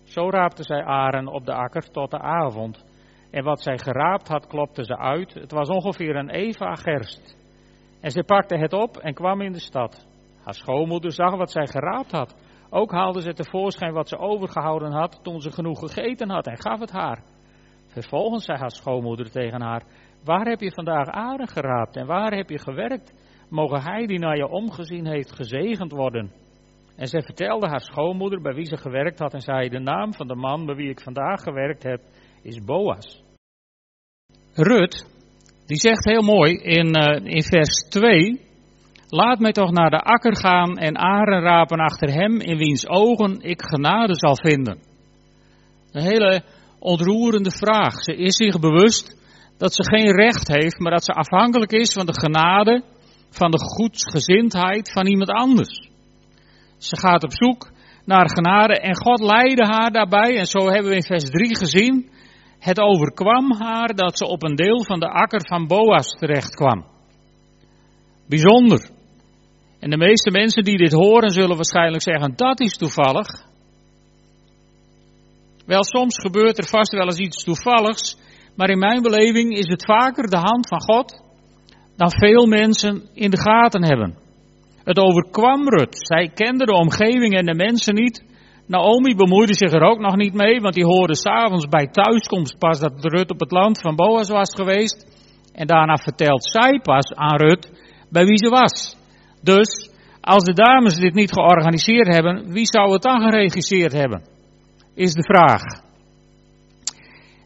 Zo 0.04 0.30
raapte 0.30 0.62
zij 0.62 0.84
aren 0.84 1.26
op 1.26 1.44
de 1.44 1.54
akker 1.54 1.90
tot 1.90 2.10
de 2.10 2.18
avond. 2.18 2.84
En 3.30 3.44
wat 3.44 3.62
zij 3.62 3.78
geraapt 3.78 4.28
had, 4.28 4.46
klopte 4.46 4.84
ze 4.84 4.98
uit. 4.98 5.34
Het 5.34 5.52
was 5.52 5.68
ongeveer 5.68 6.16
een 6.16 6.30
eva 6.30 6.74
gerst. 6.74 7.36
En 8.00 8.10
zij 8.10 8.22
pakte 8.22 8.56
het 8.56 8.72
op 8.72 8.96
en 8.96 9.14
kwam 9.14 9.40
in 9.40 9.52
de 9.52 9.60
stad. 9.60 10.06
Haar 10.44 10.54
schoonmoeder 10.54 11.12
zag 11.12 11.36
wat 11.36 11.50
zij 11.50 11.66
geraapt 11.66 12.10
had. 12.10 12.36
Ook 12.70 12.92
haalde 12.92 13.20
ze 13.20 13.32
tevoorschijn 13.32 13.92
wat 13.92 14.08
ze 14.08 14.18
overgehouden 14.18 14.92
had 14.92 15.20
toen 15.22 15.40
ze 15.40 15.50
genoeg 15.52 15.78
gegeten 15.78 16.30
had 16.30 16.46
en 16.46 16.60
gaf 16.60 16.80
het 16.80 16.90
haar. 16.90 17.22
Vervolgens 17.94 18.44
zei 18.44 18.58
haar 18.58 18.70
schoonmoeder 18.70 19.30
tegen 19.30 19.60
haar: 19.60 19.82
Waar 20.24 20.46
heb 20.46 20.60
je 20.60 20.72
vandaag 20.72 21.08
aren 21.08 21.48
geraapt 21.48 21.96
en 21.96 22.06
waar 22.06 22.32
heb 22.32 22.48
je 22.48 22.58
gewerkt? 22.58 23.12
Mogen 23.48 23.82
hij 23.82 24.06
die 24.06 24.18
naar 24.18 24.36
je 24.36 24.48
omgezien 24.48 25.06
heeft 25.06 25.32
gezegend 25.32 25.92
worden? 25.92 26.32
En 26.96 27.06
zij 27.06 27.22
vertelde 27.22 27.68
haar 27.68 27.80
schoonmoeder 27.80 28.40
bij 28.40 28.54
wie 28.54 28.64
ze 28.64 28.76
gewerkt 28.76 29.18
had 29.18 29.34
en 29.34 29.40
zei: 29.40 29.68
De 29.68 29.78
naam 29.78 30.14
van 30.14 30.26
de 30.26 30.34
man 30.34 30.66
bij 30.66 30.74
wie 30.74 30.90
ik 30.90 31.00
vandaag 31.00 31.42
gewerkt 31.42 31.82
heb 31.82 32.00
is 32.42 32.64
Boas. 32.64 33.22
Rut, 34.54 35.06
die 35.66 35.76
zegt 35.76 36.04
heel 36.04 36.22
mooi 36.22 36.54
in, 36.54 36.86
uh, 36.96 37.34
in 37.34 37.42
vers 37.42 37.88
2: 37.88 38.40
Laat 39.08 39.38
mij 39.38 39.52
toch 39.52 39.70
naar 39.70 39.90
de 39.90 40.00
akker 40.00 40.36
gaan 40.36 40.76
en 40.78 40.96
aren 40.96 41.42
rapen 41.42 41.78
achter 41.78 42.12
hem 42.12 42.40
in 42.40 42.56
wiens 42.56 42.88
ogen 42.88 43.40
ik 43.40 43.62
genade 43.62 44.14
zal 44.14 44.36
vinden. 44.36 44.78
Een 45.92 46.02
hele 46.02 46.42
ontroerende 46.84 47.50
vraag. 47.50 47.94
Ze 48.02 48.16
is 48.16 48.36
zich 48.36 48.60
bewust 48.60 49.16
dat 49.58 49.74
ze 49.74 49.84
geen 49.84 50.12
recht 50.12 50.48
heeft, 50.48 50.78
maar 50.78 50.92
dat 50.92 51.04
ze 51.04 51.12
afhankelijk 51.12 51.72
is 51.72 51.92
van 51.92 52.06
de 52.06 52.20
genade, 52.20 52.82
van 53.30 53.50
de 53.50 53.58
goedsgezindheid 53.58 54.92
van 54.92 55.06
iemand 55.06 55.30
anders. 55.30 55.88
Ze 56.78 56.96
gaat 56.96 57.24
op 57.24 57.32
zoek 57.32 57.70
naar 58.04 58.30
genade 58.30 58.80
en 58.80 58.96
God 58.96 59.20
leidde 59.20 59.66
haar 59.66 59.90
daarbij. 59.90 60.36
En 60.36 60.46
zo 60.46 60.58
hebben 60.58 60.90
we 60.90 60.96
in 60.96 61.02
vers 61.02 61.24
3 61.24 61.56
gezien. 61.56 62.10
Het 62.58 62.80
overkwam 62.80 63.52
haar 63.52 63.94
dat 63.94 64.18
ze 64.18 64.26
op 64.26 64.42
een 64.42 64.54
deel 64.54 64.84
van 64.84 65.00
de 65.00 65.08
akker 65.08 65.46
van 65.46 65.66
Boas 65.66 66.08
terecht 66.08 66.54
kwam. 66.54 66.84
Bijzonder. 68.28 68.90
En 69.80 69.90
de 69.90 69.96
meeste 69.96 70.30
mensen 70.30 70.64
die 70.64 70.76
dit 70.76 70.92
horen 70.92 71.30
zullen 71.30 71.56
waarschijnlijk 71.56 72.02
zeggen, 72.02 72.32
dat 72.36 72.60
is 72.60 72.76
toevallig. 72.76 73.26
Wel, 75.66 75.84
soms 75.84 76.18
gebeurt 76.18 76.58
er 76.58 76.68
vast 76.68 76.92
wel 76.92 77.06
eens 77.06 77.18
iets 77.18 77.44
toevalligs, 77.44 78.16
maar 78.56 78.70
in 78.70 78.78
mijn 78.78 79.02
beleving 79.02 79.52
is 79.52 79.68
het 79.68 79.84
vaker 79.84 80.30
de 80.30 80.36
hand 80.36 80.68
van 80.68 80.82
God 80.82 81.22
dan 81.96 82.10
veel 82.10 82.46
mensen 82.46 83.02
in 83.14 83.30
de 83.30 83.40
gaten 83.40 83.84
hebben. 83.84 84.16
Het 84.84 84.98
overkwam 84.98 85.68
Rut. 85.68 85.96
Zij 86.06 86.30
kende 86.34 86.64
de 86.64 86.74
omgeving 86.74 87.34
en 87.34 87.44
de 87.44 87.54
mensen 87.54 87.94
niet. 87.94 88.24
Naomi 88.66 89.14
bemoeide 89.14 89.54
zich 89.54 89.72
er 89.72 89.82
ook 89.82 89.98
nog 89.98 90.16
niet 90.16 90.34
mee, 90.34 90.60
want 90.60 90.74
die 90.74 90.84
hoorde 90.84 91.16
s'avonds 91.16 91.66
bij 91.68 91.86
thuiskomst 91.86 92.58
pas 92.58 92.80
dat 92.80 93.04
Rut 93.04 93.30
op 93.30 93.40
het 93.40 93.50
land 93.50 93.80
van 93.80 93.96
Boas 93.96 94.28
was 94.28 94.54
geweest. 94.54 95.12
En 95.52 95.66
daarna 95.66 95.96
vertelt 95.96 96.50
zij 96.50 96.80
pas 96.82 97.14
aan 97.14 97.36
Rut 97.36 97.72
bij 98.10 98.24
wie 98.24 98.38
ze 98.38 98.48
was. 98.48 98.96
Dus, 99.42 99.90
als 100.20 100.44
de 100.44 100.52
dames 100.52 100.94
dit 100.94 101.14
niet 101.14 101.32
georganiseerd 101.32 102.14
hebben, 102.14 102.52
wie 102.52 102.66
zou 102.66 102.92
het 102.92 103.02
dan 103.02 103.20
geregisseerd 103.20 103.92
hebben? 103.92 104.33
Is 104.94 105.12
de 105.12 105.22
vraag. 105.22 105.62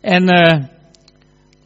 En 0.00 0.22
uh, 0.22 0.68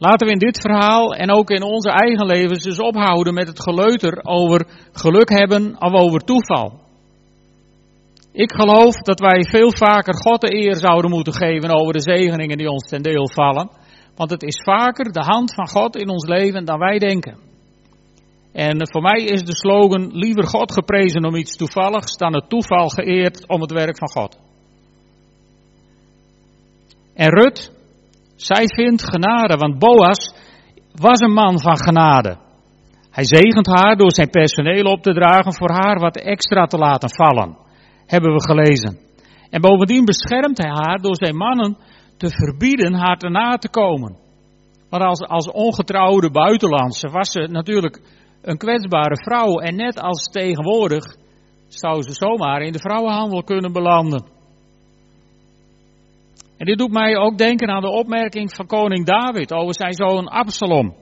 Laten 0.05 0.27
we 0.27 0.33
in 0.33 0.39
dit 0.39 0.61
verhaal 0.61 1.15
en 1.15 1.31
ook 1.31 1.51
in 1.51 1.63
onze 1.63 1.91
eigen 1.91 2.27
levens 2.27 2.63
dus 2.63 2.79
ophouden 2.79 3.35
met 3.35 3.49
het 3.49 3.63
geleuter 3.63 4.25
over 4.25 4.67
geluk 4.93 5.29
hebben 5.29 5.77
of 5.81 5.93
over 5.93 6.21
toeval. 6.21 6.81
Ik 8.33 8.53
geloof 8.53 8.95
dat 8.95 9.21
wij 9.21 9.43
veel 9.43 9.73
vaker 9.73 10.15
God 10.15 10.41
de 10.41 10.55
eer 10.55 10.77
zouden 10.77 11.11
moeten 11.11 11.33
geven 11.33 11.71
over 11.71 11.93
de 11.93 12.01
zegeningen 12.01 12.59
die 12.59 12.71
ons 12.71 12.89
ten 12.89 13.03
deel 13.03 13.29
vallen. 13.29 13.71
Want 14.17 14.31
het 14.31 14.43
is 14.43 14.63
vaker 14.65 15.13
de 15.13 15.23
hand 15.23 15.55
van 15.55 15.69
God 15.69 15.97
in 15.97 16.09
ons 16.09 16.27
leven 16.27 16.65
dan 16.65 16.79
wij 16.79 16.99
denken. 16.99 17.39
En 18.53 18.89
voor 18.91 19.03
mij 19.03 19.25
is 19.25 19.43
de 19.43 19.57
slogan 19.57 20.11
liever 20.13 20.47
God 20.47 20.73
geprezen 20.73 21.25
om 21.25 21.35
iets 21.35 21.57
toevalligs 21.57 22.17
dan 22.17 22.35
het 22.35 22.49
toeval 22.49 22.89
geëerd 22.89 23.49
om 23.49 23.61
het 23.61 23.73
werk 23.73 23.99
van 23.99 24.11
God. 24.11 24.52
En 27.15 27.29
Rut, 27.29 27.73
zij 28.37 28.65
vindt 28.67 29.03
genade, 29.03 29.57
want 29.57 29.79
Boas 29.79 30.35
was 30.95 31.21
een 31.21 31.33
man 31.33 31.61
van 31.61 31.79
genade. 31.79 32.37
Hij 33.11 33.25
zegent 33.25 33.67
haar 33.67 33.97
door 33.97 34.13
zijn 34.15 34.31
personeel 34.31 34.85
op 34.85 35.03
te 35.03 35.13
dragen 35.13 35.55
voor 35.55 35.71
haar 35.71 35.99
wat 35.99 36.17
extra 36.17 36.67
te 36.67 36.79
laten 36.79 37.15
vallen, 37.15 37.57
hebben 38.07 38.33
we 38.33 38.43
gelezen. 38.43 38.99
En 39.51 39.61
bovendien 39.61 40.05
beschermt 40.05 40.59
hij 40.59 40.71
haar 40.71 40.99
door 41.01 41.17
zijn 41.17 41.37
mannen 41.37 41.77
te 42.17 42.31
verbieden 42.31 42.95
haar 42.95 43.19
te 43.19 43.29
na 43.29 43.57
te 43.57 43.69
komen. 43.69 44.17
Maar 44.91 45.01
als, 45.01 45.21
als 45.21 45.51
ongetrouwde 45.51 46.31
buitenlandse 46.31 47.09
was 47.09 47.31
ze 47.31 47.41
natuurlijk 47.41 48.01
een 48.43 48.57
kwetsbare 48.57 49.17
vrouw 49.17 49.59
en 49.59 49.77
net 49.77 50.01
als 50.01 50.31
tegenwoordig 50.31 51.17
zou 51.69 52.03
ze 52.03 52.13
zomaar 52.13 52.63
in 52.63 52.73
de 52.73 52.79
vrouwenhandel 52.79 53.43
kunnen 53.43 53.73
belanden. 53.73 54.25
En 56.63 56.69
dit 56.69 56.79
doet 56.79 56.93
mij 56.93 57.17
ook 57.17 57.39
denken 57.39 57.69
aan 57.69 57.81
de 57.81 57.91
opmerking 57.91 58.55
van 58.55 58.67
koning 58.67 59.07
David 59.07 59.53
over 59.53 59.75
zijn 59.75 59.95
zoon 59.95 60.29
Absalom. 60.29 60.95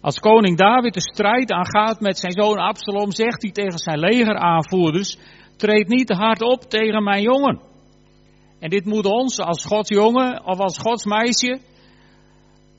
Als 0.00 0.18
koning 0.18 0.56
David 0.56 0.94
de 0.94 1.00
strijd 1.00 1.52
aangaat 1.52 2.00
met 2.00 2.18
zijn 2.18 2.32
zoon 2.32 2.56
Absalom, 2.56 3.12
zegt 3.12 3.42
hij 3.42 3.50
tegen 3.50 3.78
zijn 3.78 3.98
legeraanvoerders: 3.98 5.18
treed 5.56 5.88
niet 5.88 6.06
te 6.06 6.14
hard 6.14 6.42
op 6.42 6.62
tegen 6.62 7.02
mijn 7.02 7.22
jongen. 7.22 7.60
En 8.58 8.70
dit 8.70 8.84
moet 8.84 9.06
ons 9.06 9.38
als 9.38 9.64
Gods 9.64 9.88
jongen 9.88 10.44
of 10.44 10.58
als 10.58 10.78
Gods 10.78 11.04
meisje, 11.04 11.60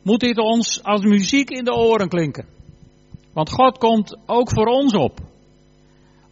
moet 0.03 0.19
dit 0.19 0.37
ons 0.37 0.83
als 0.83 1.01
muziek 1.01 1.49
in 1.49 1.63
de 1.63 1.73
oren 1.73 2.09
klinken. 2.09 2.45
Want 3.33 3.51
God 3.51 3.77
komt 3.77 4.17
ook 4.25 4.49
voor 4.53 4.67
ons 4.67 4.93
op. 4.93 5.19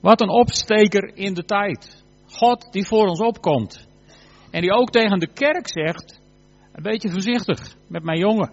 Wat 0.01 0.21
een 0.21 0.29
opsteker 0.29 1.15
in 1.15 1.33
de 1.33 1.45
tijd. 1.45 2.03
God 2.27 2.67
die 2.71 2.87
voor 2.87 3.07
ons 3.07 3.19
opkomt. 3.19 3.86
En 4.57 4.63
die 4.63 4.71
ook 4.71 4.89
tegen 4.89 5.19
de 5.19 5.33
kerk 5.33 5.67
zegt, 5.69 6.21
een 6.73 6.83
beetje 6.83 7.11
voorzichtig 7.11 7.75
met 7.87 8.03
mijn 8.03 8.19
jongen, 8.19 8.51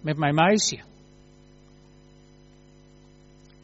met 0.00 0.16
mijn 0.16 0.34
meisje. 0.34 0.80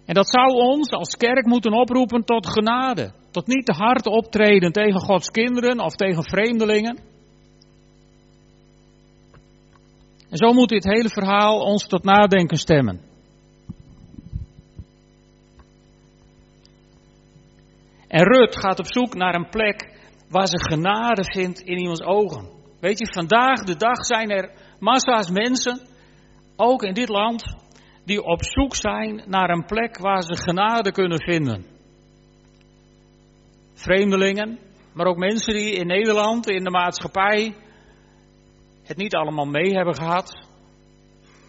En 0.05 0.15
dat 0.15 0.31
zou 0.31 0.53
ons 0.53 0.91
als 0.91 1.17
kerk 1.17 1.47
moeten 1.47 1.73
oproepen 1.73 2.25
tot 2.25 2.47
genade. 2.47 3.13
Tot 3.31 3.47
niet 3.47 3.67
te 3.67 3.73
hard 3.73 4.07
optreden 4.07 4.73
tegen 4.73 5.01
Gods 5.01 5.31
kinderen 5.31 5.81
of 5.81 5.95
tegen 5.95 6.25
vreemdelingen. 6.25 6.99
En 10.31 10.37
zo 10.37 10.53
moet 10.53 10.69
dit 10.69 10.85
hele 10.85 11.09
verhaal 11.09 11.61
ons 11.61 11.87
tot 11.87 12.05
nadenken 12.05 12.59
stemmen. 12.59 13.01
En 18.09 18.25
Rut 18.25 18.57
gaat 18.57 18.79
op 18.79 18.93
zoek 18.93 19.15
naar 19.15 19.35
een 19.35 19.49
plek 19.49 19.98
waar 20.31 20.47
ze 20.47 20.59
genade 20.71 21.25
vindt 21.25 21.61
in 21.61 21.79
iemands 21.79 22.03
ogen. 22.03 22.49
Weet 22.81 22.99
je, 22.99 23.13
vandaag 23.13 23.65
de 23.65 23.77
dag 23.77 24.05
zijn 24.05 24.31
er 24.31 24.51
massa's 24.79 25.31
mensen, 25.31 25.81
ook 26.57 26.83
in 26.83 26.95
dit 26.95 27.09
land, 27.09 27.57
die 28.05 28.23
op 28.23 28.45
zoek 28.45 28.75
zijn 28.75 29.23
naar 29.27 29.51
een 29.51 29.65
plek 29.65 29.99
waar 29.99 30.23
ze 30.23 30.37
genade 30.37 30.93
kunnen 30.93 31.23
vinden. 31.23 31.67
Vreemdelingen, 33.75 34.59
maar 34.95 35.07
ook 35.07 35.17
mensen 35.17 35.55
die 35.55 35.73
in 35.73 35.87
Nederland, 35.87 36.49
in 36.49 36.65
de 36.65 36.71
maatschappij, 36.71 37.55
het 38.83 38.97
niet 38.97 39.15
allemaal 39.15 39.47
mee 39.47 39.75
hebben 39.75 39.95
gehad. 39.95 40.47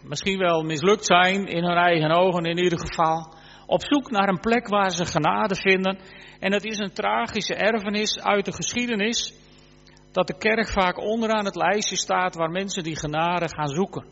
Misschien 0.03 0.37
wel 0.37 0.63
mislukt 0.63 1.05
zijn 1.05 1.47
in 1.47 1.63
hun 1.63 1.77
eigen 1.77 2.11
ogen 2.11 2.45
in 2.45 2.57
ieder 2.57 2.79
geval. 2.79 3.33
Op 3.69 3.83
zoek 3.83 4.11
naar 4.11 4.29
een 4.29 4.39
plek 4.39 4.67
waar 4.67 4.89
ze 4.91 5.05
genade 5.05 5.55
vinden. 5.55 5.97
En 6.39 6.53
het 6.53 6.65
is 6.65 6.77
een 6.77 6.93
tragische 6.93 7.55
erfenis 7.55 8.19
uit 8.19 8.45
de 8.45 8.53
geschiedenis 8.53 9.33
dat 10.11 10.27
de 10.27 10.37
kerk 10.37 10.69
vaak 10.69 10.99
onderaan 10.99 11.45
het 11.45 11.55
lijstje 11.55 11.97
staat 11.97 12.35
waar 12.35 12.49
mensen 12.49 12.83
die 12.83 12.97
genade 12.97 13.49
gaan 13.49 13.67
zoeken. 13.67 14.05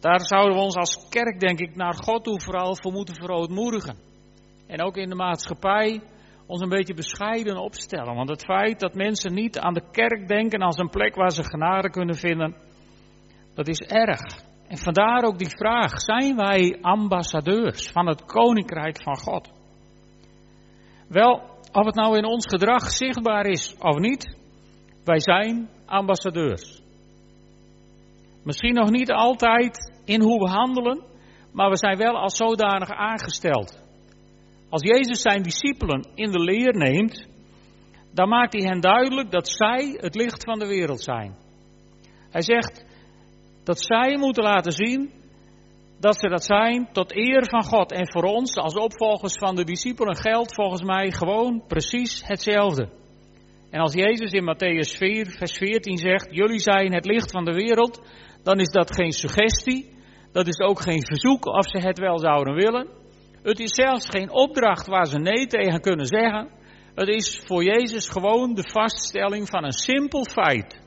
Daar 0.00 0.20
zouden 0.20 0.56
we 0.56 0.62
ons 0.62 0.76
als 0.76 1.08
kerk, 1.08 1.40
denk 1.40 1.58
ik, 1.58 1.76
naar 1.76 1.94
God 1.94 2.24
toe 2.24 2.40
vooral 2.40 2.76
voor 2.76 2.92
moeten 2.92 3.14
verootmoedigen. 3.14 3.96
En 4.66 4.82
ook 4.82 4.96
in 4.96 5.08
de 5.08 5.14
maatschappij 5.14 6.00
ons 6.46 6.60
een 6.60 6.68
beetje 6.68 6.94
bescheiden 6.94 7.56
opstellen. 7.56 8.14
Want 8.14 8.28
het 8.28 8.44
feit 8.44 8.80
dat 8.80 8.94
mensen 8.94 9.34
niet 9.34 9.58
aan 9.58 9.74
de 9.74 9.90
kerk 9.92 10.28
denken 10.28 10.60
als 10.60 10.78
een 10.78 10.90
plek 10.90 11.14
waar 11.14 11.32
ze 11.32 11.44
genade 11.44 11.90
kunnen 11.90 12.16
vinden, 12.16 12.56
dat 13.54 13.68
is 13.68 13.80
erg. 13.80 14.47
En 14.68 14.78
vandaar 14.78 15.22
ook 15.22 15.38
die 15.38 15.56
vraag: 15.56 16.00
zijn 16.00 16.36
wij 16.36 16.78
ambassadeurs 16.80 17.90
van 17.90 18.06
het 18.06 18.24
koninkrijk 18.24 19.02
van 19.02 19.16
God? 19.16 19.52
Wel, 21.08 21.42
of 21.72 21.86
het 21.86 21.94
nou 21.94 22.16
in 22.16 22.26
ons 22.26 22.46
gedrag 22.46 22.90
zichtbaar 22.90 23.46
is 23.46 23.76
of 23.78 23.96
niet, 23.96 24.36
wij 25.04 25.20
zijn 25.20 25.68
ambassadeurs. 25.86 26.82
Misschien 28.44 28.74
nog 28.74 28.90
niet 28.90 29.12
altijd 29.12 30.00
in 30.04 30.20
hoe 30.20 30.38
we 30.38 30.48
handelen, 30.48 31.02
maar 31.52 31.70
we 31.70 31.76
zijn 31.76 31.98
wel 31.98 32.16
als 32.16 32.36
zodanig 32.36 32.90
aangesteld. 32.90 33.82
Als 34.68 34.82
Jezus 34.82 35.20
zijn 35.20 35.42
discipelen 35.42 36.08
in 36.14 36.30
de 36.30 36.40
leer 36.40 36.76
neemt, 36.76 37.26
dan 38.12 38.28
maakt 38.28 38.52
hij 38.52 38.68
hen 38.68 38.80
duidelijk 38.80 39.30
dat 39.30 39.48
zij 39.48 39.96
het 40.00 40.14
licht 40.14 40.44
van 40.44 40.58
de 40.58 40.66
wereld 40.66 41.02
zijn. 41.02 41.36
Hij 42.30 42.42
zegt 42.42 42.84
dat 43.68 43.82
zij 43.82 44.16
moeten 44.18 44.42
laten 44.42 44.72
zien 44.72 45.10
dat 46.00 46.20
ze 46.20 46.28
dat 46.28 46.44
zijn 46.44 46.88
tot 46.92 47.16
eer 47.16 47.48
van 47.48 47.64
God. 47.64 47.92
En 47.92 48.10
voor 48.10 48.22
ons 48.22 48.54
als 48.54 48.74
opvolgers 48.74 49.34
van 49.38 49.56
de 49.56 49.64
discipelen 49.64 50.16
geldt 50.16 50.54
volgens 50.54 50.82
mij 50.82 51.10
gewoon 51.10 51.62
precies 51.66 52.22
hetzelfde. 52.24 52.88
En 53.70 53.80
als 53.80 53.94
Jezus 53.94 54.30
in 54.30 54.44
Matthäus 54.44 54.96
4, 54.96 55.26
vers 55.26 55.52
14 55.52 55.96
zegt, 55.96 56.28
jullie 56.30 56.58
zijn 56.58 56.92
het 56.94 57.06
licht 57.06 57.30
van 57.30 57.44
de 57.44 57.52
wereld, 57.52 58.02
dan 58.42 58.58
is 58.58 58.68
dat 58.68 58.94
geen 58.94 59.12
suggestie, 59.12 59.90
dat 60.32 60.46
is 60.46 60.58
ook 60.58 60.80
geen 60.80 61.04
verzoek 61.04 61.46
of 61.46 61.68
ze 61.68 61.78
het 61.78 61.98
wel 61.98 62.18
zouden 62.18 62.54
willen. 62.54 62.88
Het 63.42 63.60
is 63.60 63.74
zelfs 63.74 64.08
geen 64.08 64.30
opdracht 64.30 64.86
waar 64.86 65.06
ze 65.06 65.18
nee 65.18 65.46
tegen 65.46 65.80
kunnen 65.80 66.06
zeggen. 66.06 66.48
Het 66.94 67.08
is 67.08 67.42
voor 67.46 67.64
Jezus 67.64 68.08
gewoon 68.08 68.54
de 68.54 68.68
vaststelling 68.72 69.48
van 69.48 69.64
een 69.64 69.72
simpel 69.72 70.24
feit. 70.24 70.80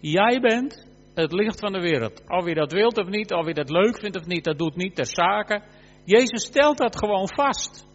Jij 0.00 0.40
bent 0.40 0.90
het 1.14 1.32
licht 1.32 1.60
van 1.60 1.72
de 1.72 1.80
wereld. 1.80 2.22
Of 2.28 2.48
je 2.48 2.54
dat 2.54 2.72
wilt 2.72 2.98
of 2.98 3.08
niet, 3.08 3.32
of 3.32 3.46
je 3.46 3.54
dat 3.54 3.70
leuk 3.70 3.98
vindt 4.00 4.16
of 4.16 4.26
niet, 4.26 4.44
dat 4.44 4.58
doet 4.58 4.76
niet 4.76 4.94
ter 4.94 5.06
zake. 5.06 5.62
Jezus 6.04 6.44
stelt 6.44 6.78
dat 6.78 6.98
gewoon 6.98 7.28
vast. 7.34 7.86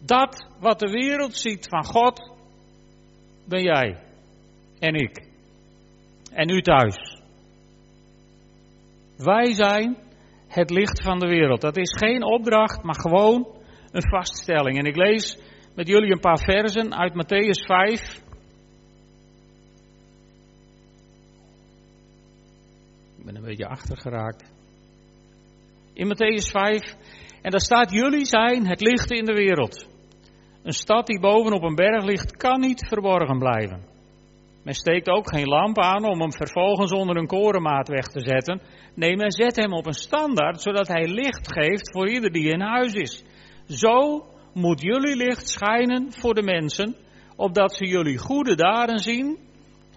Dat 0.00 0.48
wat 0.60 0.78
de 0.78 0.90
wereld 0.90 1.36
ziet 1.36 1.68
van 1.68 1.84
God, 1.84 2.32
ben 3.48 3.62
jij 3.62 3.98
en 4.78 4.94
ik. 4.94 5.26
En 6.32 6.50
u 6.50 6.60
thuis. 6.60 7.20
Wij 9.16 9.54
zijn 9.54 9.96
het 10.48 10.70
licht 10.70 11.02
van 11.02 11.18
de 11.18 11.28
wereld. 11.28 11.60
Dat 11.60 11.76
is 11.76 11.96
geen 11.98 12.24
opdracht, 12.24 12.82
maar 12.82 13.00
gewoon 13.00 13.46
een 13.90 14.08
vaststelling. 14.08 14.78
En 14.78 14.84
ik 14.84 14.96
lees 14.96 15.38
met 15.74 15.88
jullie 15.88 16.12
een 16.12 16.20
paar 16.20 16.38
versen 16.38 16.96
uit 16.96 17.12
Matthäus 17.12 17.66
5. 17.66 18.26
Ben 23.28 23.36
een 23.36 23.48
beetje 23.48 23.68
achtergeraakt. 23.68 24.52
In 25.92 26.06
Matthäus 26.06 26.50
5. 26.50 26.96
En 27.42 27.50
daar 27.50 27.60
staat: 27.60 27.92
Jullie 27.92 28.24
zijn 28.24 28.66
het 28.66 28.80
licht 28.80 29.10
in 29.10 29.24
de 29.24 29.32
wereld. 29.32 29.88
Een 30.62 30.72
stad 30.72 31.06
die 31.06 31.20
boven 31.20 31.52
op 31.52 31.62
een 31.62 31.74
berg 31.74 32.04
ligt, 32.04 32.36
kan 32.36 32.60
niet 32.60 32.86
verborgen 32.88 33.38
blijven. 33.38 33.84
Men 34.64 34.74
steekt 34.74 35.08
ook 35.08 35.34
geen 35.34 35.46
lamp 35.46 35.78
aan 35.78 36.04
om 36.04 36.20
hem 36.20 36.32
vervolgens 36.32 36.92
onder 36.92 37.16
een 37.16 37.26
korenmaat 37.26 37.88
weg 37.88 38.06
te 38.06 38.20
zetten. 38.20 38.60
Nee, 38.94 39.16
men 39.16 39.30
zet 39.30 39.56
hem 39.56 39.72
op 39.72 39.86
een 39.86 39.92
standaard, 39.92 40.60
zodat 40.60 40.88
hij 40.88 41.06
licht 41.06 41.52
geeft 41.52 41.92
voor 41.92 42.08
ieder 42.08 42.32
die 42.32 42.52
in 42.52 42.60
huis 42.60 42.92
is. 42.92 43.24
Zo 43.66 44.26
moet 44.54 44.80
jullie 44.80 45.16
licht 45.16 45.48
schijnen 45.48 46.12
voor 46.12 46.34
de 46.34 46.42
mensen, 46.42 46.96
opdat 47.36 47.74
ze 47.74 47.86
jullie 47.86 48.18
goede 48.18 48.54
daden 48.54 48.98
zien 48.98 49.38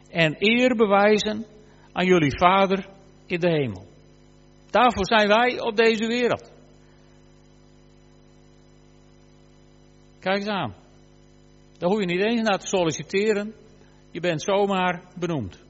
en 0.09 0.35
eer 0.37 0.75
bewijzen 0.75 1.45
aan 1.91 2.05
jullie 2.05 2.37
Vader 2.37 2.99
in 3.31 3.39
de 3.39 3.49
hemel. 3.49 3.85
Daarvoor 4.69 5.05
zijn 5.05 5.27
wij 5.27 5.61
op 5.61 5.75
deze 5.75 6.07
wereld. 6.07 6.51
Kijk 10.19 10.37
eens 10.37 10.47
aan. 10.47 10.75
Daar 11.77 11.89
hoef 11.89 11.99
je 11.99 12.05
niet 12.05 12.21
eens 12.21 12.41
naar 12.41 12.59
te 12.59 12.67
solliciteren. 12.67 13.53
Je 14.11 14.19
bent 14.19 14.41
zomaar 14.41 15.03
benoemd. 15.19 15.63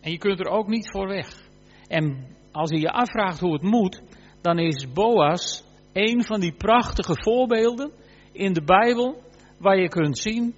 En 0.00 0.10
je 0.10 0.18
kunt 0.18 0.40
er 0.40 0.48
ook 0.48 0.66
niet 0.66 0.90
voor 0.90 1.08
weg. 1.08 1.48
En 1.88 2.26
als 2.52 2.70
je 2.70 2.80
je 2.80 2.90
afvraagt 2.90 3.40
hoe 3.40 3.52
het 3.52 3.62
moet, 3.62 4.02
dan 4.40 4.58
is 4.58 4.92
Boas 4.92 5.64
een 5.92 6.24
van 6.24 6.40
die 6.40 6.52
prachtige 6.52 7.14
voorbeelden 7.22 7.92
in 8.32 8.52
de 8.52 8.62
Bijbel 8.62 9.22
waar 9.58 9.80
je 9.80 9.88
kunt 9.88 10.18
zien 10.18 10.54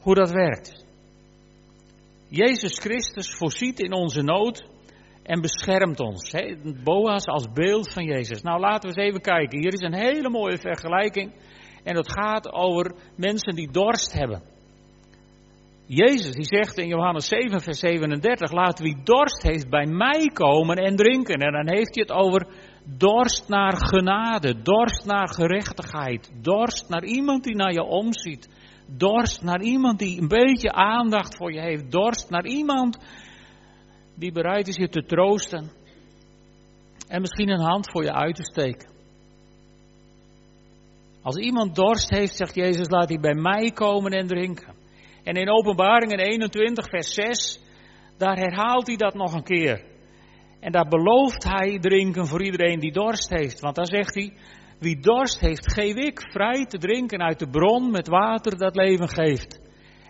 hoe 0.00 0.14
dat 0.14 0.30
werkt. 0.30 0.85
Jezus 2.28 2.78
Christus 2.78 3.34
voorziet 3.36 3.80
in 3.80 3.92
onze 3.92 4.22
nood 4.22 4.68
en 5.22 5.40
beschermt 5.40 6.00
ons. 6.00 6.34
Boas 6.84 7.26
als 7.26 7.52
beeld 7.52 7.92
van 7.92 8.04
Jezus. 8.04 8.42
Nou 8.42 8.60
laten 8.60 8.90
we 8.90 8.96
eens 8.96 9.08
even 9.08 9.20
kijken. 9.20 9.58
Hier 9.58 9.72
is 9.72 9.80
een 9.80 9.94
hele 9.94 10.30
mooie 10.30 10.58
vergelijking. 10.58 11.32
En 11.82 11.94
dat 11.94 12.12
gaat 12.12 12.52
over 12.52 12.94
mensen 13.16 13.54
die 13.54 13.70
dorst 13.70 14.12
hebben. 14.12 14.42
Jezus 15.86 16.34
die 16.34 16.44
zegt 16.44 16.78
in 16.78 16.88
Johannes 16.88 17.26
7, 17.26 17.60
vers 17.60 17.78
37, 17.78 18.52
laat 18.52 18.78
wie 18.78 19.02
dorst 19.04 19.42
heeft 19.42 19.70
bij 19.70 19.86
mij 19.86 20.30
komen 20.32 20.76
en 20.76 20.96
drinken. 20.96 21.40
En 21.40 21.52
dan 21.52 21.76
heeft 21.76 21.94
hij 21.94 22.04
het 22.06 22.24
over 22.24 22.46
dorst 22.84 23.48
naar 23.48 23.76
genade, 23.76 24.62
dorst 24.62 25.04
naar 25.04 25.28
gerechtigheid, 25.28 26.32
dorst 26.42 26.88
naar 26.88 27.04
iemand 27.04 27.44
die 27.44 27.54
naar 27.54 27.72
je 27.72 27.82
omziet, 27.82 28.48
dorst 28.86 29.42
naar 29.42 29.62
iemand 29.62 29.98
die 29.98 30.20
een 30.20 30.28
beetje 30.28 30.72
aandacht 30.72 31.36
voor 31.36 31.52
je 31.52 31.60
heeft, 31.60 31.90
dorst 31.90 32.30
naar 32.30 32.46
iemand 32.46 32.98
die 34.14 34.32
bereid 34.32 34.68
is 34.68 34.76
je 34.76 34.88
te 34.88 35.04
troosten 35.04 35.70
en 37.08 37.20
misschien 37.20 37.48
een 37.48 37.64
hand 37.64 37.90
voor 37.90 38.02
je 38.04 38.12
uit 38.12 38.36
te 38.36 38.44
steken. 38.44 38.94
Als 41.22 41.36
iemand 41.36 41.74
dorst 41.74 42.10
heeft, 42.10 42.36
zegt 42.36 42.54
Jezus, 42.54 42.88
laat 42.88 43.08
hij 43.08 43.20
bij 43.20 43.34
mij 43.34 43.70
komen 43.70 44.12
en 44.12 44.26
drinken. 44.26 44.74
En 45.24 45.34
in 45.34 45.50
Openbaringen 45.50 46.18
21, 46.18 46.88
vers 46.88 47.14
6, 47.14 47.60
daar 48.16 48.36
herhaalt 48.36 48.86
hij 48.86 48.96
dat 48.96 49.14
nog 49.14 49.34
een 49.34 49.42
keer. 49.42 49.84
En 50.60 50.72
daar 50.72 50.88
belooft 50.88 51.44
hij 51.44 51.78
drinken 51.78 52.26
voor 52.26 52.44
iedereen 52.44 52.78
die 52.78 52.92
dorst 52.92 53.30
heeft. 53.30 53.60
Want 53.60 53.74
dan 53.74 53.86
zegt 53.86 54.14
hij, 54.14 54.32
wie 54.78 55.00
dorst 55.00 55.40
heeft, 55.40 55.72
geef 55.72 55.94
ik 55.94 56.20
vrij 56.20 56.64
te 56.64 56.78
drinken 56.78 57.22
uit 57.22 57.38
de 57.38 57.48
bron 57.48 57.90
met 57.90 58.08
water 58.08 58.58
dat 58.58 58.76
leven 58.76 59.08
geeft. 59.08 59.60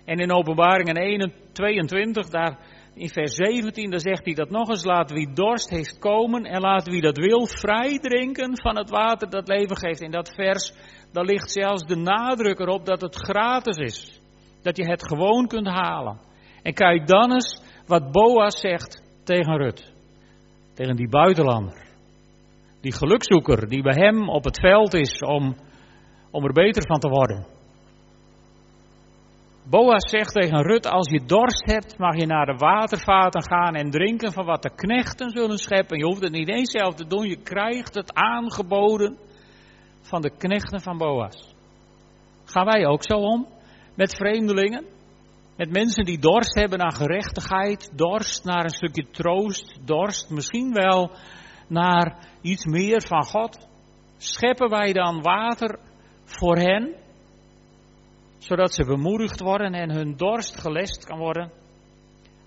En 0.05 0.19
in 0.19 0.33
Openbaringen 0.33 1.33
22, 1.53 2.29
daar 2.29 2.59
in 2.95 3.09
vers 3.09 3.35
17, 3.35 3.91
daar 3.91 4.01
zegt 4.01 4.25
hij 4.25 4.35
dat 4.35 4.51
nog 4.51 4.69
eens, 4.69 4.85
laat 4.85 5.11
wie 5.11 5.33
dorst 5.33 5.71
heeft 5.71 5.99
komen 5.99 6.45
en 6.45 6.61
laat 6.61 6.89
wie 6.89 7.01
dat 7.01 7.17
wil 7.17 7.47
vrij 7.47 7.99
drinken 7.99 8.61
van 8.61 8.77
het 8.77 8.91
water 8.91 9.31
dat 9.31 9.49
leven 9.49 9.77
geeft. 9.77 10.01
In 10.01 10.11
dat 10.11 10.35
vers, 10.35 10.73
ligt 11.13 11.51
zelfs 11.51 11.83
de 11.83 11.97
nadruk 11.97 12.59
erop 12.59 12.87
dat 12.87 13.01
het 13.01 13.15
gratis 13.17 13.77
is. 13.77 14.21
Dat 14.63 14.77
je 14.77 14.85
het 14.85 15.07
gewoon 15.07 15.47
kunt 15.47 15.67
halen. 15.67 16.19
En 16.63 16.75
kijk 16.75 17.07
dan 17.07 17.33
eens 17.33 17.63
wat 17.87 18.13
Boas 18.13 18.61
zegt 18.61 19.03
tegen 19.25 19.57
Rut. 19.57 19.93
Tegen 20.75 20.97
die 20.97 21.09
buitenlander. 21.09 21.86
Die 22.87 22.95
gelukzoeker 22.95 23.69
die 23.69 23.83
bij 23.83 23.95
hem 23.95 24.29
op 24.29 24.45
het 24.45 24.61
veld 24.61 24.95
is 24.95 25.19
om, 25.19 25.57
om 26.31 26.45
er 26.45 26.53
beter 26.53 26.87
van 26.87 26.99
te 27.01 27.09
worden. 27.09 27.47
Boas 29.71 30.11
zegt 30.11 30.33
tegen 30.33 30.63
Rut, 30.63 30.87
als 30.87 31.11
je 31.11 31.25
dorst 31.27 31.71
hebt, 31.71 31.99
mag 31.99 32.17
je 32.17 32.27
naar 32.27 32.47
de 32.47 32.55
watervaten 32.55 33.43
gaan 33.43 33.75
en 33.75 33.91
drinken 33.91 34.33
van 34.33 34.45
wat 34.45 34.63
de 34.63 34.75
knechten 34.75 35.31
zullen 35.31 35.59
scheppen. 35.59 35.99
Je 35.99 36.05
hoeft 36.05 36.23
het 36.23 36.33
niet 36.33 36.49
eens 36.49 36.71
zelf 36.71 36.95
te 36.95 37.07
doen, 37.07 37.29
je 37.29 37.43
krijgt 37.43 37.95
het 37.95 38.15
aangeboden 38.15 39.19
van 40.01 40.23
de 40.23 40.31
knechten 40.37 40.81
van 40.81 40.99
Boas. 40.99 41.55
Gaan 42.45 42.65
wij 42.65 42.87
ook 42.87 43.05
zo 43.05 43.17
om? 43.17 43.47
Met 43.95 44.17
vreemdelingen? 44.17 44.85
Met 45.57 45.73
mensen 45.73 46.05
die 46.05 46.19
dorst 46.19 46.55
hebben 46.55 46.79
naar 46.79 46.95
gerechtigheid, 46.95 47.93
dorst 47.97 48.45
naar 48.45 48.65
een 48.65 48.71
stukje 48.71 49.07
troost, 49.11 49.79
dorst 49.85 50.31
misschien 50.31 50.73
wel 50.73 51.11
naar 51.69 52.29
iets 52.41 52.65
meer 52.65 53.03
van 53.07 53.25
God? 53.25 53.69
Scheppen 54.17 54.69
wij 54.69 54.93
dan 54.93 55.23
water 55.23 55.79
voor 56.25 56.57
hen, 56.57 56.95
zodat 58.39 58.75
ze 58.75 58.85
bemoedigd 58.85 59.41
worden 59.41 59.73
en 59.73 59.91
hun 59.91 60.17
dorst 60.17 60.61
gelest 60.61 61.05
kan 61.05 61.19
worden? 61.19 61.53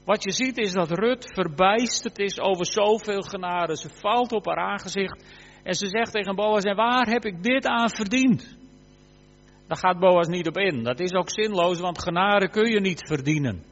Wat 0.06 0.24
je 0.24 0.32
ziet 0.32 0.58
is 0.58 0.72
dat 0.72 0.92
Rut 0.92 1.32
verbijsterd 1.34 2.20
is 2.20 2.40
over 2.40 2.66
zoveel 2.66 3.22
genade. 3.22 3.78
Ze 3.78 3.90
valt 3.90 4.32
op 4.32 4.46
haar 4.46 4.58
aangezicht 4.58 5.24
en 5.64 5.74
ze 5.74 5.88
zegt 5.88 6.12
tegen 6.12 6.36
Boas, 6.36 6.64
en 6.64 6.76
waar 6.76 7.08
heb 7.08 7.26
ik 7.26 7.44
dit 7.44 7.66
aan 7.66 7.90
verdiend? 7.90 8.58
Daar 9.68 9.78
gaat 9.78 10.00
Boas 10.00 10.28
niet 10.28 10.48
op 10.48 10.58
in. 10.58 10.84
Dat 10.84 11.00
is 11.00 11.12
ook 11.12 11.30
zinloos, 11.30 11.80
want 11.80 12.04
genade 12.04 12.50
kun 12.50 12.70
je 12.70 12.80
niet 12.80 13.08
verdienen. 13.08 13.64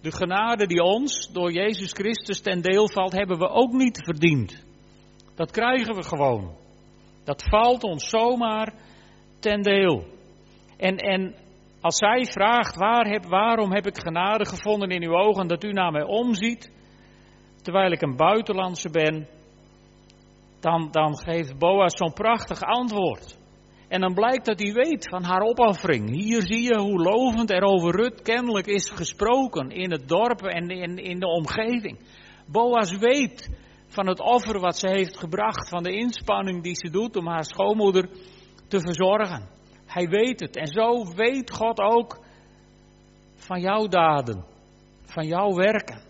De 0.00 0.12
genade 0.12 0.66
die 0.66 0.82
ons 0.82 1.32
door 1.32 1.52
Jezus 1.52 1.92
Christus 1.92 2.40
ten 2.40 2.60
deel 2.60 2.88
valt, 2.88 3.12
hebben 3.12 3.38
we 3.38 3.48
ook 3.48 3.72
niet 3.72 4.00
verdiend. 4.04 4.66
Dat 5.38 5.50
krijgen 5.50 5.94
we 5.94 6.02
gewoon. 6.02 6.50
Dat 7.24 7.44
valt 7.48 7.82
ons 7.82 8.08
zomaar 8.08 8.72
ten 9.38 9.62
deel. 9.62 10.04
En, 10.76 10.96
en 10.96 11.34
als 11.80 11.96
zij 11.96 12.24
vraagt, 12.24 12.76
waar 12.76 13.06
heb, 13.06 13.24
waarom 13.24 13.72
heb 13.72 13.86
ik 13.86 13.98
genade 13.98 14.46
gevonden 14.46 14.88
in 14.88 15.02
uw 15.02 15.16
ogen 15.16 15.48
dat 15.48 15.64
u 15.64 15.72
naar 15.72 15.92
mij 15.92 16.02
omziet, 16.02 16.72
terwijl 17.62 17.92
ik 17.92 18.02
een 18.02 18.16
buitenlandse 18.16 18.90
ben, 18.90 19.28
dan, 20.60 20.88
dan 20.90 21.18
geeft 21.18 21.58
Boas 21.58 21.96
zo'n 21.96 22.12
prachtig 22.12 22.60
antwoord. 22.60 23.38
En 23.88 24.00
dan 24.00 24.14
blijkt 24.14 24.46
dat 24.46 24.58
hij 24.58 24.72
weet 24.72 25.08
van 25.08 25.22
haar 25.22 25.40
opoffering. 25.40 26.10
Hier 26.10 26.42
zie 26.42 26.62
je 26.62 26.78
hoe 26.78 27.02
lovend 27.02 27.50
er 27.50 27.62
over 27.62 27.96
Rut 27.96 28.22
kennelijk 28.22 28.66
is 28.66 28.90
gesproken 28.90 29.70
in 29.70 29.90
het 29.90 30.08
dorp 30.08 30.42
en 30.42 30.68
in, 30.68 30.96
in 30.96 31.18
de 31.18 31.26
omgeving. 31.26 31.98
Boas 32.46 32.96
weet 32.96 33.66
van 33.88 34.06
het 34.06 34.20
offer 34.20 34.60
wat 34.60 34.78
ze 34.78 34.88
heeft 34.88 35.18
gebracht, 35.18 35.68
van 35.68 35.82
de 35.82 35.92
inspanning 35.92 36.62
die 36.62 36.74
ze 36.74 36.90
doet 36.90 37.16
om 37.16 37.26
haar 37.26 37.44
schoonmoeder 37.44 38.08
te 38.68 38.80
verzorgen. 38.80 39.48
Hij 39.86 40.08
weet 40.08 40.40
het. 40.40 40.56
En 40.56 40.66
zo 40.66 41.14
weet 41.14 41.50
God 41.50 41.80
ook 41.80 42.18
van 43.34 43.60
jouw 43.60 43.86
daden, 43.86 44.44
van 45.04 45.26
jouw 45.26 45.54
werken. 45.54 46.06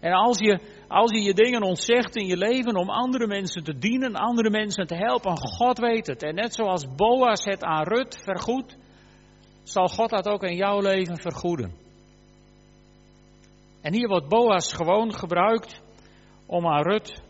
En 0.00 0.12
als 0.12 0.38
je, 0.38 0.60
als 0.88 1.10
je 1.10 1.22
je 1.22 1.34
dingen 1.34 1.62
ontzegt 1.62 2.16
in 2.16 2.26
je 2.26 2.36
leven 2.36 2.76
om 2.76 2.90
andere 2.90 3.26
mensen 3.26 3.64
te 3.64 3.78
dienen, 3.78 4.14
andere 4.14 4.50
mensen 4.50 4.86
te 4.86 4.94
helpen, 4.94 5.38
God 5.38 5.78
weet 5.78 6.06
het. 6.06 6.22
En 6.22 6.34
net 6.34 6.54
zoals 6.54 6.94
Boas 6.96 7.44
het 7.44 7.64
aan 7.64 7.84
Rut 7.84 8.20
vergoedt, 8.24 8.76
zal 9.62 9.88
God 9.88 10.10
dat 10.10 10.28
ook 10.28 10.42
in 10.42 10.56
jouw 10.56 10.80
leven 10.80 11.20
vergoeden. 11.20 11.74
En 13.80 13.92
hier 13.92 14.08
wordt 14.08 14.28
Boas 14.28 14.72
gewoon 14.72 15.14
gebruikt 15.14 15.82
om 16.50 16.66
aan 16.66 16.82
Rut 16.82 17.22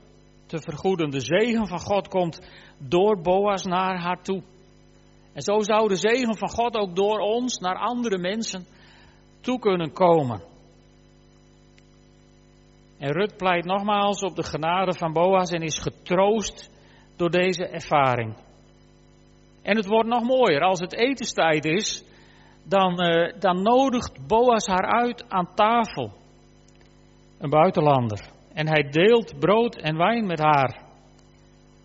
te 0.46 0.60
vergoeden. 0.60 1.10
De 1.10 1.20
zegen 1.20 1.66
van 1.66 1.80
God 1.80 2.08
komt 2.08 2.40
door 2.78 3.20
Boas 3.20 3.64
naar 3.64 4.00
haar 4.00 4.22
toe. 4.22 4.42
En 5.32 5.42
zo 5.42 5.60
zou 5.60 5.88
de 5.88 5.96
zegen 5.96 6.36
van 6.36 6.48
God 6.48 6.76
ook 6.76 6.96
door 6.96 7.18
ons 7.18 7.58
naar 7.58 7.76
andere 7.76 8.18
mensen 8.18 8.66
toe 9.40 9.58
kunnen 9.58 9.92
komen. 9.92 10.42
En 12.98 13.12
Rut 13.12 13.36
pleit 13.36 13.64
nogmaals 13.64 14.22
op 14.22 14.36
de 14.36 14.44
genade 14.44 14.92
van 14.92 15.12
Boas 15.12 15.50
en 15.50 15.62
is 15.62 15.78
getroost 15.78 16.70
door 17.16 17.30
deze 17.30 17.66
ervaring. 17.66 18.36
En 19.62 19.76
het 19.76 19.86
wordt 19.86 20.08
nog 20.08 20.22
mooier. 20.22 20.60
Als 20.60 20.80
het 20.80 20.92
etenstijd 20.92 21.64
is, 21.64 22.04
dan, 22.64 23.02
uh, 23.02 23.32
dan 23.38 23.62
nodigt 23.62 24.26
Boas 24.26 24.66
haar 24.66 25.02
uit 25.02 25.24
aan 25.28 25.54
tafel. 25.54 26.12
Een 27.38 27.50
buitenlander. 27.50 28.38
En 28.60 28.68
hij 28.68 28.82
deelt 28.90 29.38
brood 29.38 29.76
en 29.76 29.96
wijn 29.96 30.26
met 30.26 30.38
haar. 30.38 30.78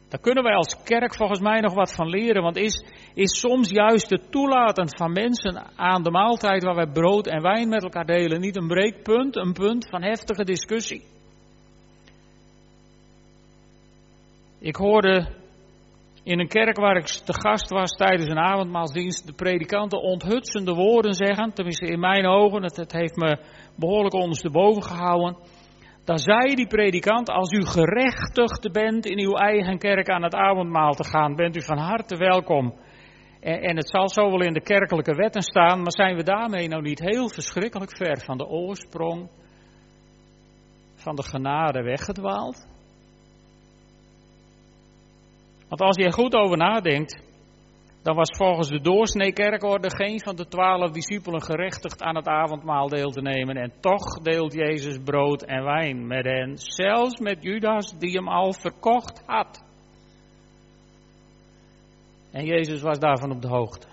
Daar 0.10 0.20
kunnen 0.20 0.44
wij 0.44 0.56
als 0.56 0.84
kerk 0.84 1.16
volgens 1.16 1.40
mij 1.40 1.60
nog 1.60 1.74
wat 1.74 1.96
van 1.96 2.10
leren. 2.10 2.44
Want 2.44 2.58
is, 2.58 2.86
is 3.14 3.40
soms 3.40 3.70
juist 3.70 4.10
het 4.10 4.32
toelaten 4.32 4.98
van 4.98 5.12
mensen 5.12 5.64
aan 5.76 6.04
de 6.04 6.12
maaltijd 6.12 6.64
waar 6.64 6.76
wij 6.76 6.92
brood 6.92 7.28
en 7.28 7.42
wijn 7.42 7.70
met 7.70 7.84
elkaar 7.84 8.06
delen 8.06 8.42
niet 8.42 8.56
een 8.56 8.68
breekpunt, 8.68 9.36
een 9.36 9.54
punt 9.54 9.90
van 9.90 10.04
heftige 10.04 10.44
discussie. 10.44 11.04
Ik 14.60 14.76
hoorde 14.76 15.28
in 16.24 16.40
een 16.40 16.48
kerk 16.48 16.78
waar 16.78 16.98
ik 16.98 17.06
te 17.06 17.34
gast 17.34 17.70
was 17.70 17.92
tijdens 17.92 18.30
een 18.30 18.40
avondmaalsdienst 18.40 19.28
de 19.28 19.34
predikanten 19.34 20.02
onthutsende 20.02 20.74
woorden 20.74 21.14
zeggen, 21.14 21.54
tenminste 21.54 21.86
in 21.86 22.00
mijn 22.00 22.26
ogen, 22.26 22.64
het, 22.64 22.76
het 22.76 22.92
heeft 22.92 23.16
me 23.16 23.40
behoorlijk 23.76 24.14
ondersteboven 24.14 24.84
gehouden. 24.84 25.38
Dan 26.06 26.18
zei 26.18 26.56
die 26.56 26.68
predikant, 26.68 27.30
als 27.30 27.52
u 27.52 27.66
gerechtigd 27.66 28.72
bent 28.72 29.06
in 29.06 29.20
uw 29.20 29.34
eigen 29.34 29.78
kerk 29.78 30.10
aan 30.10 30.24
het 30.24 30.36
avondmaal 30.36 30.92
te 30.92 31.04
gaan, 31.04 31.36
bent 31.36 31.56
u 31.56 31.62
van 31.62 31.78
harte 31.78 32.18
welkom. 32.18 32.74
En, 33.40 33.62
en 33.62 33.76
het 33.76 33.90
zal 33.90 34.10
zo 34.10 34.30
wel 34.30 34.42
in 34.42 34.54
de 34.54 34.62
kerkelijke 34.62 35.16
wetten 35.16 35.42
staan, 35.42 35.82
maar 35.82 35.92
zijn 35.92 36.16
we 36.16 36.24
daarmee 36.24 36.68
nou 36.68 36.82
niet 36.82 37.00
heel 37.00 37.30
verschrikkelijk 37.30 37.98
ver 37.98 38.20
van 38.20 38.38
de 38.38 38.46
oorsprong 38.46 39.30
van 40.96 41.16
de 41.16 41.24
genade 41.24 41.82
weggedwaald? 41.84 42.68
Want 45.68 45.82
als 45.82 45.96
je 45.96 46.04
er 46.04 46.14
goed 46.14 46.36
over 46.36 46.58
nadenkt, 46.58 47.25
dan 48.06 48.16
was 48.16 48.38
volgens 48.38 48.68
de 48.68 48.82
doorsnee 48.82 49.34
kerkorde 49.34 49.96
geen 49.96 50.20
van 50.20 50.36
de 50.36 50.48
twaalf 50.48 50.92
discipelen 50.92 51.42
gerechtigd 51.42 52.02
aan 52.02 52.16
het 52.16 52.28
avondmaal 52.28 52.88
deel 52.88 53.10
te 53.10 53.22
nemen. 53.22 53.56
En 53.56 53.74
toch 53.80 54.22
deelt 54.22 54.54
Jezus 54.54 54.98
brood 55.04 55.44
en 55.44 55.64
wijn 55.64 56.08
met 56.08 56.26
hen, 56.26 56.58
zelfs 56.58 57.20
met 57.20 57.44
Judas 57.44 57.98
die 57.98 58.12
hem 58.12 58.28
al 58.28 58.54
verkocht 58.54 59.24
had. 59.26 59.64
En 62.32 62.46
Jezus 62.46 62.82
was 62.82 63.00
daarvan 63.00 63.32
op 63.32 63.42
de 63.42 63.48
hoogte. 63.48 63.88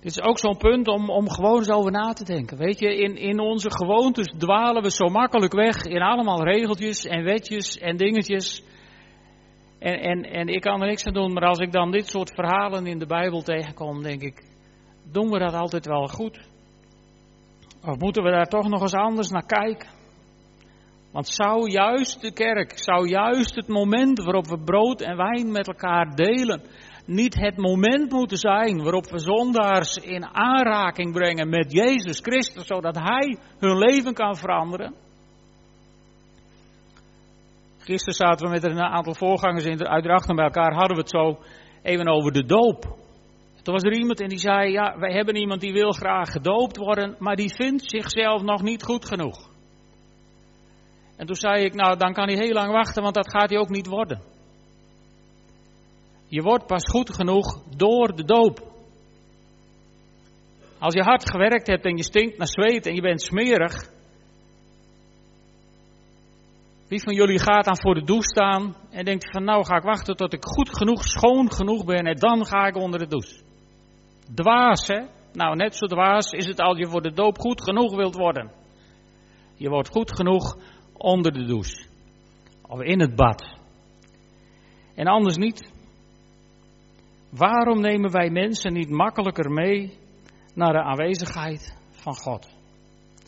Dit 0.00 0.10
is 0.10 0.22
ook 0.22 0.38
zo'n 0.38 0.56
punt 0.56 0.88
om, 0.88 1.10
om 1.10 1.30
gewoon 1.30 1.58
eens 1.58 1.70
over 1.70 1.90
na 1.90 2.12
te 2.12 2.24
denken. 2.24 2.58
Weet 2.58 2.78
je, 2.78 2.96
in, 2.96 3.16
in 3.16 3.40
onze 3.40 3.70
gewoontes 3.70 4.34
dwalen 4.38 4.82
we 4.82 4.90
zo 4.90 5.08
makkelijk 5.08 5.52
weg 5.52 5.84
in 5.84 6.02
allemaal 6.02 6.44
regeltjes 6.44 7.04
en 7.04 7.24
wetjes 7.24 7.78
en 7.78 7.96
dingetjes. 7.96 8.62
En, 9.80 10.00
en, 10.00 10.22
en 10.22 10.48
ik 10.48 10.60
kan 10.60 10.80
er 10.80 10.86
niks 10.86 11.04
aan 11.04 11.12
doen, 11.12 11.32
maar 11.32 11.48
als 11.48 11.58
ik 11.58 11.72
dan 11.72 11.90
dit 11.90 12.06
soort 12.08 12.34
verhalen 12.34 12.86
in 12.86 12.98
de 12.98 13.06
Bijbel 13.06 13.42
tegenkom, 13.42 14.02
denk 14.02 14.22
ik, 14.22 14.44
doen 15.12 15.30
we 15.30 15.38
dat 15.38 15.54
altijd 15.54 15.86
wel 15.86 16.06
goed? 16.06 16.40
Of 17.86 17.98
moeten 17.98 18.22
we 18.22 18.30
daar 18.30 18.48
toch 18.48 18.68
nog 18.68 18.80
eens 18.80 18.94
anders 18.94 19.28
naar 19.28 19.46
kijken? 19.46 19.88
Want 21.12 21.28
zou 21.28 21.70
juist 21.70 22.20
de 22.20 22.32
kerk, 22.32 22.78
zou 22.78 23.08
juist 23.08 23.54
het 23.54 23.68
moment 23.68 24.22
waarop 24.22 24.46
we 24.46 24.58
brood 24.58 25.00
en 25.00 25.16
wijn 25.16 25.52
met 25.52 25.66
elkaar 25.66 26.14
delen, 26.14 26.62
niet 27.06 27.34
het 27.34 27.56
moment 27.56 28.10
moeten 28.10 28.36
zijn 28.36 28.82
waarop 28.82 29.10
we 29.10 29.18
zondaars 29.18 29.96
in 29.96 30.26
aanraking 30.26 31.12
brengen 31.12 31.48
met 31.48 31.72
Jezus 31.72 32.18
Christus, 32.18 32.66
zodat 32.66 32.94
Hij 32.94 33.38
hun 33.58 33.78
leven 33.78 34.14
kan 34.14 34.36
veranderen? 34.36 34.94
Gisteren 37.90 38.14
zaten 38.14 38.46
we 38.46 38.52
met 38.52 38.64
een 38.64 38.80
aantal 38.80 39.14
voorgangers 39.14 39.64
in 39.64 39.76
de, 39.76 39.88
uit 39.88 40.02
bij 40.34 40.44
elkaar, 40.44 40.74
hadden 40.74 40.96
we 40.96 41.02
het 41.02 41.10
zo 41.10 41.38
even 41.82 42.08
over 42.08 42.32
de 42.32 42.44
doop. 42.44 42.80
Toen 43.62 43.74
was 43.74 43.82
er 43.82 43.92
iemand 43.92 44.20
en 44.20 44.28
die 44.28 44.38
zei, 44.38 44.70
ja, 44.70 44.98
wij 44.98 45.12
hebben 45.12 45.36
iemand 45.36 45.60
die 45.60 45.72
wil 45.72 45.92
graag 45.92 46.30
gedoopt 46.30 46.76
worden, 46.76 47.16
maar 47.18 47.36
die 47.36 47.54
vindt 47.54 47.90
zichzelf 47.90 48.42
nog 48.42 48.62
niet 48.62 48.82
goed 48.82 49.04
genoeg. 49.04 49.50
En 51.16 51.26
toen 51.26 51.36
zei 51.36 51.64
ik, 51.64 51.74
nou 51.74 51.96
dan 51.96 52.12
kan 52.12 52.28
hij 52.28 52.36
heel 52.36 52.52
lang 52.52 52.72
wachten, 52.72 53.02
want 53.02 53.14
dat 53.14 53.30
gaat 53.30 53.50
hij 53.50 53.58
ook 53.58 53.68
niet 53.68 53.86
worden. 53.86 54.22
Je 56.26 56.42
wordt 56.42 56.66
pas 56.66 56.84
goed 56.84 57.14
genoeg 57.14 57.62
door 57.76 58.16
de 58.16 58.24
doop. 58.24 58.72
Als 60.78 60.94
je 60.94 61.02
hard 61.02 61.30
gewerkt 61.30 61.66
hebt 61.66 61.84
en 61.84 61.96
je 61.96 62.04
stinkt 62.04 62.38
naar 62.38 62.48
zweet 62.48 62.86
en 62.86 62.94
je 62.94 63.02
bent 63.02 63.22
smerig, 63.22 63.90
wie 66.90 67.02
van 67.02 67.14
jullie 67.14 67.38
gaat 67.38 67.64
dan 67.64 67.80
voor 67.80 67.94
de 67.94 68.04
douche 68.04 68.28
staan 68.28 68.76
en 68.90 69.04
denkt 69.04 69.30
van 69.30 69.44
nou 69.44 69.64
ga 69.64 69.76
ik 69.76 69.82
wachten 69.82 70.16
tot 70.16 70.32
ik 70.32 70.44
goed 70.44 70.76
genoeg, 70.76 71.04
schoon 71.04 71.52
genoeg 71.52 71.84
ben 71.84 72.06
en 72.06 72.16
dan 72.16 72.46
ga 72.46 72.66
ik 72.66 72.76
onder 72.76 72.98
de 72.98 73.06
douche. 73.06 73.42
Dwaas 74.34 74.86
hè? 74.86 75.00
Nou 75.32 75.56
net 75.56 75.76
zo 75.76 75.86
dwaas 75.86 76.30
is 76.30 76.46
het 76.46 76.60
als 76.60 76.78
je 76.78 76.86
voor 76.86 77.02
de 77.02 77.12
doop 77.12 77.38
goed 77.38 77.62
genoeg 77.62 77.96
wilt 77.96 78.14
worden. 78.14 78.50
Je 79.54 79.68
wordt 79.68 79.88
goed 79.88 80.16
genoeg 80.16 80.56
onder 80.92 81.32
de 81.32 81.44
douche. 81.44 81.86
Of 82.62 82.80
in 82.80 83.00
het 83.00 83.14
bad. 83.14 83.58
En 84.94 85.06
anders 85.06 85.36
niet. 85.36 85.72
Waarom 87.30 87.80
nemen 87.80 88.10
wij 88.10 88.30
mensen 88.30 88.72
niet 88.72 88.90
makkelijker 88.90 89.50
mee 89.50 89.98
naar 90.54 90.72
de 90.72 90.82
aanwezigheid 90.82 91.76
van 91.90 92.14
God? 92.14 92.48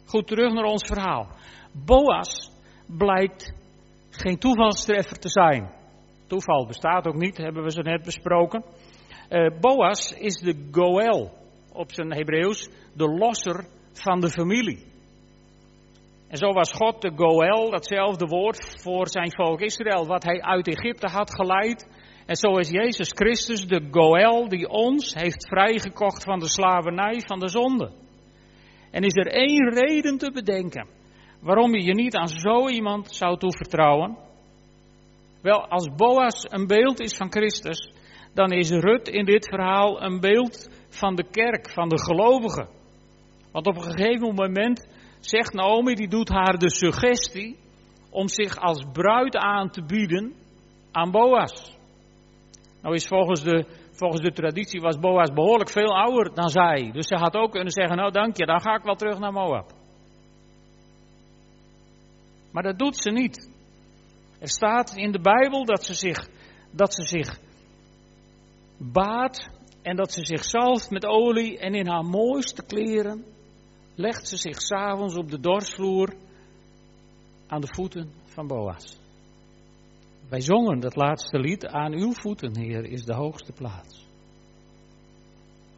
Goed, 0.04 0.26
terug 0.26 0.52
naar 0.52 0.64
ons 0.64 0.86
verhaal. 0.86 1.28
Boas 1.72 2.51
blijkt 2.98 3.54
geen 4.10 4.38
toevalstreffer 4.38 5.18
te 5.18 5.28
zijn. 5.28 5.70
Toeval 6.26 6.66
bestaat 6.66 7.06
ook 7.06 7.16
niet, 7.16 7.36
hebben 7.36 7.62
we 7.62 7.70
zo 7.70 7.82
net 7.82 8.02
besproken. 8.02 8.64
Uh, 9.30 9.60
Boas 9.60 10.12
is 10.12 10.40
de 10.40 10.68
Goel, 10.70 11.30
op 11.72 11.92
zijn 11.92 12.12
Hebreeuws, 12.12 12.68
de 12.94 13.08
losser 13.08 13.64
van 13.92 14.20
de 14.20 14.30
familie. 14.30 14.90
En 16.28 16.36
zo 16.36 16.52
was 16.52 16.72
God 16.72 17.00
de 17.00 17.12
Goel, 17.16 17.70
datzelfde 17.70 18.26
woord 18.26 18.80
voor 18.82 19.08
zijn 19.08 19.32
volk 19.32 19.60
Israël, 19.60 20.06
wat 20.06 20.22
hij 20.22 20.40
uit 20.40 20.68
Egypte 20.68 21.06
had 21.06 21.34
geleid. 21.34 21.88
En 22.26 22.36
zo 22.36 22.56
is 22.56 22.70
Jezus 22.70 23.10
Christus 23.14 23.66
de 23.66 23.88
Goel 23.90 24.48
die 24.48 24.68
ons 24.68 25.14
heeft 25.14 25.48
vrijgekocht 25.48 26.24
van 26.24 26.38
de 26.38 26.48
slavernij 26.48 27.20
van 27.26 27.38
de 27.38 27.48
zonde. 27.48 27.92
En 28.90 29.02
is 29.02 29.16
er 29.16 29.26
één 29.26 29.74
reden 29.74 30.18
te 30.18 30.30
bedenken 30.32 31.00
waarom 31.42 31.74
je 31.74 31.82
je 31.82 31.94
niet 31.94 32.16
aan 32.16 32.28
zo 32.28 32.68
iemand 32.68 33.14
zou 33.14 33.38
toevertrouwen? 33.38 34.16
Wel, 35.42 35.66
als 35.66 35.88
Boas 35.96 36.46
een 36.48 36.66
beeld 36.66 37.00
is 37.00 37.16
van 37.16 37.32
Christus, 37.32 37.92
dan 38.34 38.52
is 38.52 38.70
Rut 38.70 39.08
in 39.08 39.24
dit 39.24 39.48
verhaal 39.48 40.02
een 40.02 40.20
beeld 40.20 40.70
van 40.88 41.14
de 41.14 41.24
kerk, 41.30 41.70
van 41.70 41.88
de 41.88 41.98
gelovigen. 41.98 42.68
Want 43.52 43.66
op 43.66 43.76
een 43.76 43.82
gegeven 43.82 44.34
moment 44.34 44.88
zegt 45.20 45.52
Naomi, 45.52 45.94
die 45.94 46.08
doet 46.08 46.28
haar 46.28 46.58
de 46.58 46.70
suggestie 46.70 47.58
om 48.10 48.28
zich 48.28 48.56
als 48.56 48.84
bruid 48.92 49.36
aan 49.36 49.70
te 49.70 49.82
bieden 49.82 50.32
aan 50.92 51.10
Boas. 51.10 51.78
Nou 52.82 52.94
is 52.94 53.06
volgens 53.06 53.42
de, 53.42 53.66
volgens 53.90 54.22
de 54.22 54.32
traditie 54.32 54.80
was 54.80 54.98
Boas 54.98 55.32
behoorlijk 55.32 55.70
veel 55.70 55.96
ouder 55.96 56.34
dan 56.34 56.48
zij. 56.48 56.90
Dus 56.92 57.06
ze 57.06 57.14
had 57.14 57.34
ook 57.34 57.50
kunnen 57.50 57.72
zeggen, 57.72 57.96
nou 57.96 58.10
dank 58.10 58.36
je, 58.36 58.46
dan 58.46 58.60
ga 58.60 58.74
ik 58.74 58.82
wel 58.82 58.94
terug 58.94 59.18
naar 59.18 59.32
Moab. 59.32 59.81
Maar 62.52 62.62
dat 62.62 62.78
doet 62.78 62.96
ze 62.96 63.10
niet. 63.10 63.50
Er 64.38 64.48
staat 64.48 64.96
in 64.96 65.12
de 65.12 65.20
Bijbel 65.20 65.64
dat 65.64 65.84
ze 65.84 65.94
zich, 65.94 66.28
dat 66.70 66.94
ze 66.94 67.02
zich 67.02 67.38
baat 68.76 69.50
en 69.82 69.96
dat 69.96 70.12
ze 70.12 70.24
zich 70.24 70.44
zalft 70.44 70.90
met 70.90 71.06
olie 71.06 71.58
en 71.58 71.74
in 71.74 71.86
haar 71.86 72.04
mooiste 72.04 72.64
kleren 72.64 73.24
legt 73.94 74.28
ze 74.28 74.36
zich 74.36 74.60
s'avonds 74.60 75.16
op 75.16 75.30
de 75.30 75.40
dorsvloer 75.40 76.14
aan 77.46 77.60
de 77.60 77.74
voeten 77.74 78.12
van 78.24 78.46
Boas. 78.46 79.00
Wij 80.28 80.40
zongen 80.40 80.80
dat 80.80 80.96
laatste 80.96 81.38
lied, 81.38 81.66
aan 81.66 81.92
uw 81.92 82.12
voeten, 82.12 82.58
Heer, 82.58 82.84
is 82.84 83.04
de 83.04 83.14
hoogste 83.14 83.52
plaats. 83.52 84.06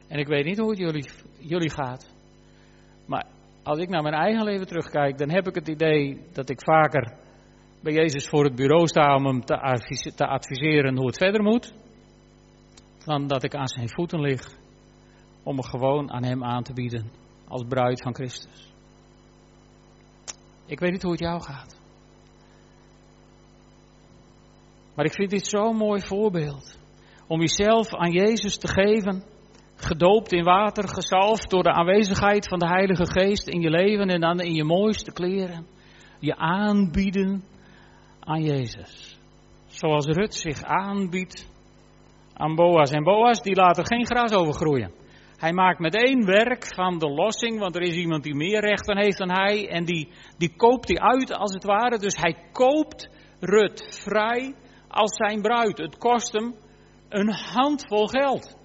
En 0.09 0.19
ik 0.19 0.27
weet 0.27 0.45
niet 0.45 0.59
hoe 0.59 0.71
het 0.71 0.79
jullie, 0.79 1.11
jullie 1.39 1.71
gaat, 1.71 2.13
maar 3.07 3.27
als 3.65 3.79
ik 3.79 3.89
naar 3.89 4.03
mijn 4.03 4.15
eigen 4.15 4.45
leven 4.45 4.67
terugkijk, 4.67 5.19
dan 5.19 5.31
heb 5.31 5.49
ik 5.49 5.55
het 5.55 5.69
idee 5.69 6.21
dat 6.33 6.49
ik 6.51 6.61
vaker 6.61 7.13
bij 7.81 7.93
Jezus 7.93 8.29
voor 8.29 8.45
het 8.45 8.55
bureau 8.55 8.87
sta 8.87 9.15
om 9.15 9.27
hem 9.27 9.45
te 9.45 10.27
adviseren 10.27 10.97
hoe 10.97 11.07
het 11.07 11.17
verder 11.17 11.43
moet, 11.43 11.75
dan 13.05 13.27
dat 13.27 13.43
ik 13.43 13.55
aan 13.55 13.69
zijn 13.69 13.89
voeten 13.89 14.21
lig 14.21 14.57
om 15.43 15.57
me 15.57 15.65
gewoon 15.65 16.11
aan 16.11 16.25
hem 16.25 16.45
aan 16.45 16.63
te 16.63 16.73
bieden 16.73 17.11
als 17.49 17.65
bruid 17.69 18.03
van 18.03 18.15
Christus. 18.15 18.73
Ik 20.67 20.81
weet 20.81 20.91
niet 20.91 21.03
hoe 21.03 21.11
het 21.13 21.21
jou 21.21 21.43
gaat. 21.43 21.81
Maar 24.95 25.05
ik 25.05 25.15
vind 25.15 25.31
dit 25.31 25.47
zo'n 25.47 25.77
mooi 25.77 26.01
voorbeeld. 26.01 26.79
Om 27.27 27.41
jezelf 27.41 27.95
aan 27.95 28.13
Jezus 28.13 28.59
te 28.59 28.69
geven, 28.69 29.25
gedoopt 29.85 30.33
in 30.33 30.45
water, 30.45 30.89
gezalfd 30.89 31.51
door 31.51 31.63
de 31.63 31.73
aanwezigheid 31.73 32.49
van 32.49 32.59
de 32.59 32.67
Heilige 32.67 33.07
Geest 33.07 33.49
in 33.49 33.61
je 33.61 33.71
leven 33.71 34.09
en 34.09 34.21
dan 34.21 34.41
in 34.41 34.55
je 34.55 34.65
mooiste 34.65 35.13
kleren. 35.13 35.67
Je 36.19 36.37
aanbieden 36.37 37.45
aan 38.21 38.43
Jezus. 38.43 39.19
Zoals 39.67 40.07
Rut 40.07 40.35
zich 40.35 40.63
aanbiedt 40.63 41.51
aan 42.35 42.55
Boas. 42.55 42.91
En 42.91 43.03
Boas 43.03 43.43
die 43.43 43.55
laat 43.55 43.79
er 43.79 43.87
geen 43.87 44.07
gras 44.07 44.33
over 44.33 44.55
groeien. 44.55 44.93
Hij 45.37 45.53
maakt 45.53 45.79
meteen 45.79 46.25
werk 46.25 46.75
van 46.75 46.99
de 46.99 47.11
lossing, 47.11 47.59
want 47.59 47.77
er 47.77 47.83
is 47.83 47.95
iemand 47.95 48.23
die 48.23 48.35
meer 48.35 48.61
rechten 48.61 48.99
heeft 48.99 49.19
dan 49.19 49.31
hij. 49.31 49.69
En 49.69 49.85
die, 49.85 50.09
die 50.39 50.57
koopt 50.57 50.89
hij 50.89 50.99
uit 50.99 51.33
als 51.33 51.53
het 51.55 51.65
ware. 51.65 51.99
Dus 51.99 52.17
hij 52.17 52.37
koopt 52.53 53.11
Rut 53.41 54.01
vrij 54.03 54.55
als 54.89 55.17
zijn 55.17 55.43
bruid. 55.43 55.79
Het 55.79 55.99
kost 55.99 56.33
hem 56.33 56.55
een 57.09 57.33
handvol 57.33 58.07
geld. 58.07 58.63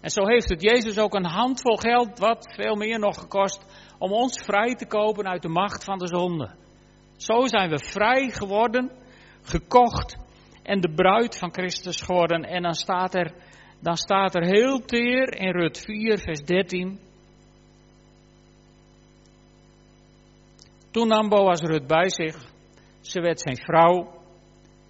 En 0.00 0.10
zo 0.10 0.26
heeft 0.26 0.48
het 0.48 0.62
Jezus 0.62 0.98
ook 0.98 1.14
een 1.14 1.26
handvol 1.26 1.76
geld, 1.76 2.18
wat 2.18 2.54
veel 2.54 2.74
meer 2.74 2.98
nog 2.98 3.18
gekost, 3.18 3.66
om 3.98 4.12
ons 4.12 4.42
vrij 4.44 4.74
te 4.74 4.86
kopen 4.86 5.28
uit 5.28 5.42
de 5.42 5.48
macht 5.48 5.84
van 5.84 5.98
de 5.98 6.06
zonde. 6.06 6.54
Zo 7.16 7.46
zijn 7.46 7.70
we 7.70 7.78
vrij 7.78 8.30
geworden, 8.30 8.90
gekocht 9.42 10.16
en 10.62 10.80
de 10.80 10.92
bruid 10.94 11.38
van 11.38 11.52
Christus 11.52 12.00
geworden. 12.00 12.42
En 12.42 12.62
dan 12.62 12.74
staat 12.74 13.14
er, 13.14 13.34
dan 13.80 13.96
staat 13.96 14.34
er 14.34 14.44
heel 14.44 14.78
teer 14.78 15.34
in 15.34 15.50
Rut 15.50 15.78
4, 15.78 16.18
vers 16.18 16.40
13. 16.40 16.98
Toen 20.90 21.08
nam 21.08 21.28
Boas 21.28 21.60
Rut 21.60 21.86
bij 21.86 22.08
zich. 22.08 22.48
Ze 23.00 23.20
werd 23.20 23.40
zijn 23.40 23.56
vrouw 23.56 24.22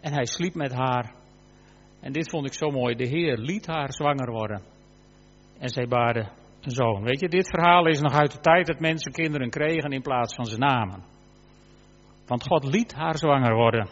en 0.00 0.12
hij 0.12 0.26
sliep 0.26 0.54
met 0.54 0.72
haar. 0.72 1.14
En 2.00 2.12
dit 2.12 2.30
vond 2.30 2.46
ik 2.46 2.52
zo 2.52 2.70
mooi. 2.70 2.94
De 2.94 3.06
Heer 3.06 3.36
liet 3.38 3.66
haar 3.66 3.92
zwanger 3.92 4.30
worden. 4.30 4.69
En 5.60 5.68
zij 5.68 5.86
baarde 5.88 6.28
een 6.60 6.70
zoon. 6.70 7.02
Weet 7.02 7.20
je, 7.20 7.28
dit 7.28 7.48
verhaal 7.48 7.86
is 7.86 8.00
nog 8.00 8.12
uit 8.12 8.32
de 8.32 8.40
tijd 8.40 8.66
dat 8.66 8.80
mensen 8.80 9.12
kinderen 9.12 9.50
kregen 9.50 9.90
in 9.90 10.02
plaats 10.02 10.34
van 10.34 10.44
ze 10.44 10.58
namen. 10.58 11.02
Want 12.26 12.46
God 12.46 12.64
liet 12.64 12.94
haar 12.94 13.16
zwanger 13.16 13.54
worden. 13.54 13.88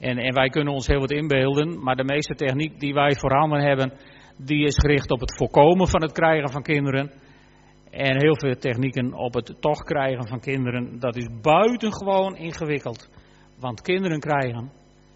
En, 0.00 0.18
en 0.18 0.34
wij 0.34 0.48
kunnen 0.48 0.72
ons 0.72 0.86
heel 0.86 1.00
wat 1.00 1.10
inbeelden, 1.10 1.82
maar 1.82 1.96
de 1.96 2.04
meeste 2.04 2.34
techniek 2.34 2.80
die 2.80 2.94
wij 2.94 3.14
voorhanden 3.14 3.60
hebben, 3.60 3.92
die 4.36 4.64
is 4.64 4.78
gericht 4.78 5.10
op 5.10 5.20
het 5.20 5.36
voorkomen 5.36 5.88
van 5.88 6.02
het 6.02 6.12
krijgen 6.12 6.50
van 6.50 6.62
kinderen. 6.62 7.10
En 7.90 8.20
heel 8.20 8.38
veel 8.38 8.54
technieken 8.54 9.14
op 9.14 9.34
het 9.34 9.56
toch 9.60 9.82
krijgen 9.82 10.28
van 10.28 10.40
kinderen, 10.40 10.98
dat 10.98 11.16
is 11.16 11.28
buitengewoon 11.42 12.36
ingewikkeld. 12.36 13.10
Want 13.60 13.82
kinderen 13.82 14.20
krijgen 14.20 14.70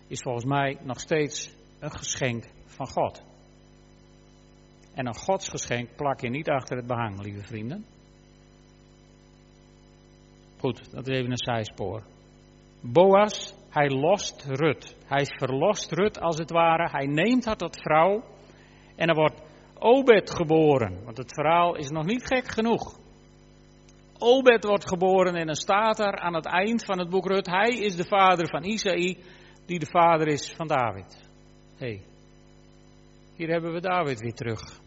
is 0.09 0.21
volgens 0.23 0.45
mij 0.45 0.79
nog 0.83 1.01
steeds 1.01 1.57
een 1.81 1.91
geschenk 1.91 2.45
van 2.67 2.87
God. 2.87 3.32
En 4.95 5.07
een 5.07 5.17
godsgeschenk 5.17 5.97
plak 5.97 6.21
je 6.21 6.29
niet 6.29 6.49
achter 6.49 6.77
het 6.77 6.87
behang, 6.87 7.23
lieve 7.23 7.47
vrienden. 7.47 7.85
Goed, 10.59 10.93
dat 10.93 11.09
is 11.09 11.17
even 11.17 11.31
een 11.31 11.45
zijspoor. 11.45 12.03
Boas, 12.81 13.55
hij 13.71 13.91
lost 13.91 14.45
Rut. 14.45 14.97
Hij 15.07 15.27
verlost 15.27 15.93
Rut 15.93 16.21
als 16.21 16.39
het 16.39 16.51
ware. 16.51 16.91
Hij 16.91 17.07
neemt 17.07 17.45
haar 17.45 17.57
tot 17.57 17.83
vrouw. 17.83 18.25
En 18.97 19.09
er 19.09 19.15
wordt 19.15 19.43
Obed 19.79 20.31
geboren. 20.31 21.05
Want 21.05 21.17
het 21.17 21.33
verhaal 21.35 21.77
is 21.77 21.89
nog 21.89 22.05
niet 22.05 22.27
gek 22.27 22.49
genoeg. 22.49 22.99
Obed 24.19 24.65
wordt 24.65 24.89
geboren 24.89 25.35
en 25.35 25.47
dan 25.47 25.55
staat 25.55 25.99
er 25.99 26.17
aan 26.19 26.35
het 26.35 26.47
eind 26.47 26.85
van 26.85 26.99
het 26.99 27.11
boek 27.11 27.27
Rut. 27.27 27.47
Hij 27.47 27.71
is 27.71 27.97
de 27.97 28.05
vader 28.05 28.49
van 28.49 28.65
Isaï, 28.65 29.19
die 29.67 29.79
de 29.79 29.87
vader 29.87 30.27
is 30.27 30.53
van 30.53 30.67
David. 30.67 31.29
Hey, 31.77 32.03
hier 33.37 33.49
hebben 33.49 33.73
we 33.73 33.81
David 33.81 34.21
weer 34.21 34.35
terug. 34.35 34.82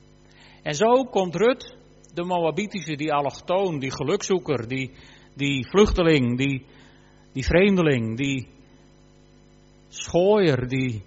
En 0.66 0.74
zo 0.74 1.04
komt 1.04 1.36
Rut, 1.36 1.78
de 2.14 2.24
Moabitische, 2.24 2.96
die 2.96 3.14
allochtoon, 3.14 3.80
die 3.80 3.92
gelukzoeker, 3.92 4.68
die, 4.68 4.92
die 5.36 5.68
vluchteling, 5.70 6.38
die, 6.38 6.66
die 7.34 7.44
vreemdeling, 7.44 8.18
die 8.18 8.48
schooier, 9.90 10.68
die 10.68 11.04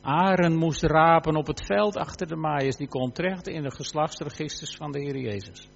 aren 0.00 0.56
moest 0.56 0.82
rapen 0.82 1.36
op 1.36 1.46
het 1.46 1.66
veld 1.66 1.96
achter 1.96 2.26
de 2.26 2.36
maaiers, 2.36 2.76
die 2.76 2.88
komt 2.88 3.14
terecht 3.14 3.48
in 3.48 3.62
de 3.62 3.70
geslachtsregisters 3.70 4.76
van 4.76 4.92
de 4.92 5.00
Heer 5.00 5.18
Jezus. 5.18 5.68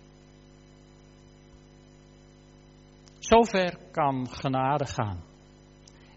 Zover 3.18 3.78
kan 3.92 4.28
genade 4.30 4.86
gaan. 4.86 5.22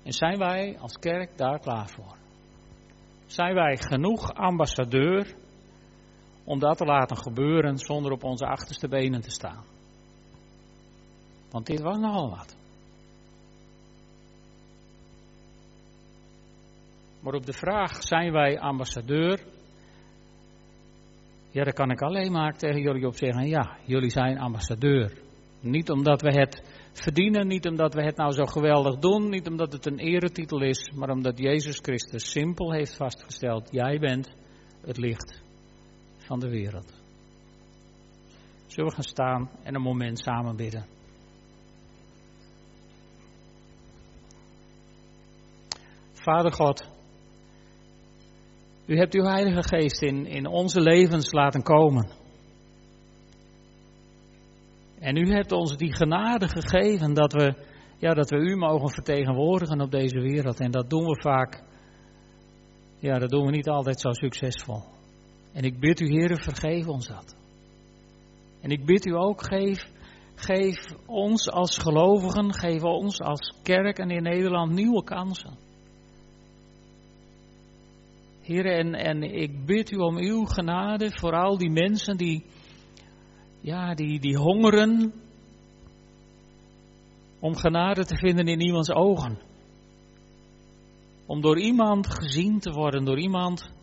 En 0.04 0.12
zijn 0.14 0.38
wij 0.38 0.78
als 0.80 0.94
kerk 1.00 1.38
daar 1.38 1.60
klaar 1.60 1.90
voor? 1.90 2.18
Zijn 3.26 3.54
wij 3.54 3.78
genoeg 3.78 4.34
ambassadeur 4.34 5.41
om 6.44 6.60
dat 6.60 6.78
te 6.78 6.86
laten 6.86 7.18
gebeuren 7.18 7.78
zonder 7.78 8.12
op 8.12 8.24
onze 8.24 8.46
achterste 8.46 8.88
benen 8.88 9.22
te 9.22 9.30
staan? 9.30 9.64
Want 11.52 11.66
dit 11.66 11.82
was 11.82 11.98
nogal 11.98 12.30
wat. 12.30 12.56
Maar 17.20 17.34
op 17.34 17.46
de 17.46 17.54
vraag: 17.54 18.04
zijn 18.04 18.32
wij 18.32 18.60
ambassadeur? 18.60 19.44
Ja, 21.52 21.64
daar 21.64 21.74
kan 21.74 21.92
ik 21.92 22.02
alleen 22.02 22.32
maar 22.32 22.58
tegen 22.58 22.82
jullie 22.82 23.08
op 23.08 23.16
zeggen: 23.16 23.48
ja, 23.48 23.78
jullie 23.86 24.10
zijn 24.10 24.40
ambassadeur. 24.40 25.22
Niet 25.60 25.90
omdat 25.90 26.22
we 26.22 26.40
het 26.40 26.64
verdienen, 26.94 27.48
niet 27.48 27.68
omdat 27.68 27.94
we 27.94 28.04
het 28.04 28.18
nou 28.18 28.32
zo 28.32 28.44
geweldig 28.46 28.98
doen, 28.98 29.30
niet 29.30 29.48
omdat 29.48 29.74
het 29.74 29.86
een 29.86 30.00
eretitel 30.00 30.62
is, 30.62 30.92
maar 30.96 31.10
omdat 31.10 31.38
Jezus 31.38 31.80
Christus 31.82 32.32
simpel 32.32 32.72
heeft 32.72 32.96
vastgesteld: 32.96 33.68
jij 33.72 34.00
bent 34.00 34.36
het 34.82 34.98
licht 34.98 35.44
van 36.32 36.40
de 36.40 36.50
wereld. 36.50 36.94
Zullen 38.68 38.90
we 38.90 38.96
gaan 38.96 39.04
staan 39.04 39.50
en 39.64 39.76
een 39.76 39.82
moment 39.82 40.20
samen 40.20 40.56
bidden? 40.56 40.86
Vader 46.14 46.54
God, 46.54 46.90
u 48.86 48.98
hebt 48.98 49.14
uw 49.14 49.24
Heilige 49.24 49.64
Geest 49.64 50.02
in, 50.02 50.26
in 50.26 50.48
onze 50.48 50.82
levens 50.82 51.32
laten 51.32 51.64
komen. 51.64 52.12
En 55.00 55.18
u 55.18 55.32
hebt 55.32 55.52
ons 55.52 55.78
die 55.78 55.96
genade 55.96 56.48
gegeven 56.48 57.14
dat 57.14 57.34
we, 57.34 57.56
ja, 57.98 58.14
dat 58.14 58.30
we 58.30 58.38
u 58.38 58.56
mogen 58.56 58.90
vertegenwoordigen 58.90 59.82
op 59.82 59.92
deze 59.92 60.20
wereld. 60.20 60.60
En 60.60 60.72
dat 60.72 60.90
doen 60.90 61.06
we 61.06 61.22
vaak, 61.22 61.64
ja, 63.00 63.20
dat 63.20 63.30
doen 63.30 63.46
we 63.46 63.52
niet 63.52 63.70
altijd 63.70 64.00
zo 64.00 64.12
succesvol. 64.12 65.00
En 65.54 65.64
ik 65.64 65.80
bid 65.80 66.00
u, 66.00 66.08
Heer, 66.08 66.42
vergeef 66.44 66.88
ons 66.88 67.08
dat. 67.08 67.36
En 68.62 68.72
ik 68.72 68.86
bid 68.86 69.06
u 69.06 69.16
ook, 69.16 69.44
geef, 69.44 69.92
geef 70.36 70.94
ons 71.06 71.50
als 71.50 71.78
gelovigen, 71.78 72.54
geef 72.54 72.84
ons 72.84 73.20
als 73.20 73.54
kerk 73.64 73.98
en 73.98 74.10
in 74.10 74.24
Nederland 74.24 74.72
nieuwe 74.72 75.04
kansen. 75.04 75.58
Heer, 78.42 78.66
en, 78.66 78.94
en 78.94 79.24
ik 79.24 79.66
bid 79.66 79.92
u 79.92 79.98
om 79.98 80.18
uw 80.18 80.46
genade 80.46 81.12
voor 81.12 81.34
al 81.34 81.58
die 81.58 81.72
mensen 81.72 82.18
die, 82.18 82.46
ja, 83.62 83.94
die, 83.94 84.20
die 84.20 84.38
hongeren 84.38 85.14
Om 87.42 87.56
genade 87.56 88.06
te 88.06 88.18
vinden 88.18 88.48
in 88.48 88.62
iemands 88.62 88.92
ogen. 88.92 89.40
Om 91.26 91.42
door 91.42 91.60
iemand 91.60 92.08
gezien 92.08 92.60
te 92.60 92.72
worden, 92.72 93.06
door 93.06 93.20
iemand 93.20 93.74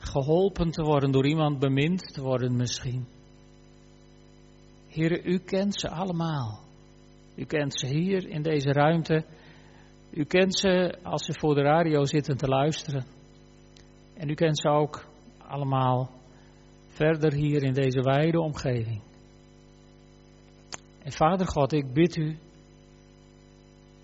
geholpen 0.00 0.70
te 0.70 0.82
worden, 0.82 1.10
door 1.10 1.26
iemand 1.26 1.58
bemind 1.58 2.12
te 2.12 2.22
worden 2.22 2.56
misschien. 2.56 3.06
Heren, 4.88 5.20
u 5.24 5.38
kent 5.38 5.80
ze 5.80 5.88
allemaal. 5.88 6.60
U 7.36 7.44
kent 7.44 7.78
ze 7.78 7.86
hier 7.86 8.28
in 8.28 8.42
deze 8.42 8.72
ruimte. 8.72 9.24
U 10.10 10.24
kent 10.24 10.58
ze 10.58 10.98
als 11.02 11.24
ze 11.24 11.32
voor 11.38 11.54
de 11.54 11.62
radio 11.62 12.04
zitten 12.04 12.36
te 12.36 12.48
luisteren. 12.48 13.04
En 14.14 14.28
u 14.28 14.34
kent 14.34 14.60
ze 14.60 14.68
ook 14.68 15.06
allemaal 15.38 16.10
verder 16.86 17.32
hier 17.32 17.62
in 17.62 17.72
deze 17.72 18.00
wijde 18.00 18.40
omgeving. 18.40 19.02
En 21.02 21.12
Vader 21.12 21.46
God, 21.46 21.72
ik 21.72 21.92
bid 21.92 22.16
u, 22.16 22.38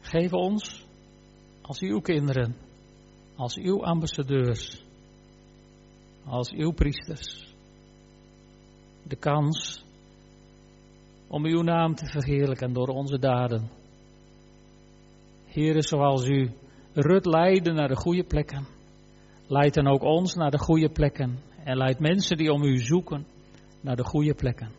geef 0.01 0.33
ons 0.33 0.87
als 1.63 1.81
uw 1.81 2.01
kinderen, 2.01 2.57
als 3.37 3.57
uw 3.57 3.85
ambassadeurs, 3.85 4.86
als 6.27 6.51
uw 6.51 6.73
priesters, 6.73 7.55
de 9.03 9.17
kans 9.17 9.85
om 11.29 11.45
uw 11.45 11.63
naam 11.63 11.95
te 11.95 12.07
verheerlijken 12.07 12.73
door 12.73 12.89
onze 12.89 13.19
daden. 13.19 13.71
Heren, 15.45 15.83
zoals 15.83 16.29
u 16.29 16.51
Rut 16.93 17.27
leidde 17.27 17.73
naar 17.73 17.89
de 17.89 17.97
goede 17.97 18.25
plekken, 18.25 18.67
leid 19.47 19.75
dan 19.75 19.87
ook 19.87 20.03
ons 20.03 20.35
naar 20.35 20.51
de 20.51 20.59
goede 20.59 20.89
plekken 20.89 21.39
en 21.65 21.77
leid 21.77 21.99
mensen 21.99 22.37
die 22.37 22.53
om 22.53 22.63
u 22.63 22.79
zoeken 22.79 23.27
naar 23.81 23.97
de 23.97 24.05
goede 24.05 24.35
plekken. 24.35 24.71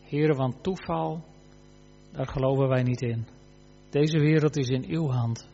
Heren, 0.00 0.36
van 0.36 0.60
toeval, 0.60 1.24
daar 2.12 2.26
geloven 2.26 2.68
wij 2.68 2.82
niet 2.82 3.02
in. 3.02 3.26
Deze 3.90 4.18
wereld 4.18 4.56
is 4.56 4.68
in 4.68 4.84
uw 4.88 5.08
hand. 5.08 5.48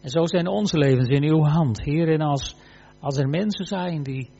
En 0.00 0.08
zo 0.08 0.26
zijn 0.26 0.46
onze 0.46 0.78
levens 0.78 1.08
in 1.08 1.22
uw 1.22 1.44
hand. 1.44 1.84
Heren, 1.84 2.20
als, 2.20 2.56
als 3.02 3.16
er 3.16 3.28
mensen 3.28 3.64
zijn 3.64 4.02
die, 4.02 4.30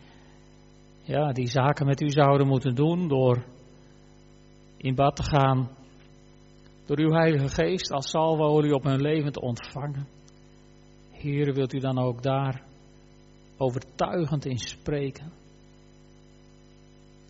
ja, 1.02 1.32
die 1.32 1.46
zaken 1.46 1.86
met 1.86 2.00
u 2.00 2.10
zouden 2.10 2.46
moeten 2.46 2.74
doen 2.74 3.08
door 3.08 3.44
in 4.76 4.94
bad 4.94 5.16
te 5.16 5.22
gaan, 5.22 5.70
door 6.86 6.98
uw 6.98 7.10
Heilige 7.10 7.48
Geest 7.48 7.90
als 7.90 8.10
salvolie 8.10 8.74
op 8.74 8.82
hun 8.82 9.00
leven 9.00 9.32
te 9.32 9.40
ontvangen. 9.40 10.06
Heer, 11.10 11.54
wilt 11.54 11.74
u 11.74 11.78
dan 11.78 11.98
ook 11.98 12.22
daar 12.22 12.64
overtuigend 13.56 14.44
in 14.44 14.58
spreken? 14.58 15.32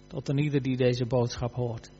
Tot 0.07 0.29
een 0.29 0.39
ieder 0.39 0.63
die 0.63 0.77
deze 0.77 1.07
boodschap 1.07 1.55
hoort. 1.55 1.91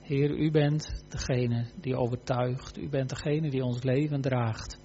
Heer, 0.00 0.30
u 0.30 0.50
bent 0.50 1.04
degene 1.08 1.66
die 1.80 1.96
overtuigt. 1.96 2.78
U 2.78 2.88
bent 2.88 3.08
degene 3.08 3.50
die 3.50 3.64
ons 3.64 3.82
leven 3.82 4.20
draagt. 4.20 4.81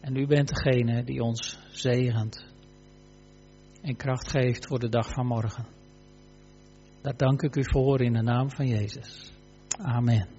En 0.00 0.16
u 0.16 0.26
bent 0.26 0.48
degene 0.48 1.04
die 1.04 1.22
ons 1.22 1.58
zegent 1.70 2.54
en 3.82 3.96
kracht 3.96 4.30
geeft 4.30 4.66
voor 4.66 4.78
de 4.78 4.88
dag 4.88 5.12
van 5.12 5.26
morgen. 5.26 5.66
Daar 7.02 7.16
dank 7.16 7.42
ik 7.42 7.56
u 7.56 7.64
voor 7.64 8.00
in 8.00 8.12
de 8.12 8.22
naam 8.22 8.50
van 8.50 8.66
Jezus. 8.66 9.32
Amen. 9.78 10.35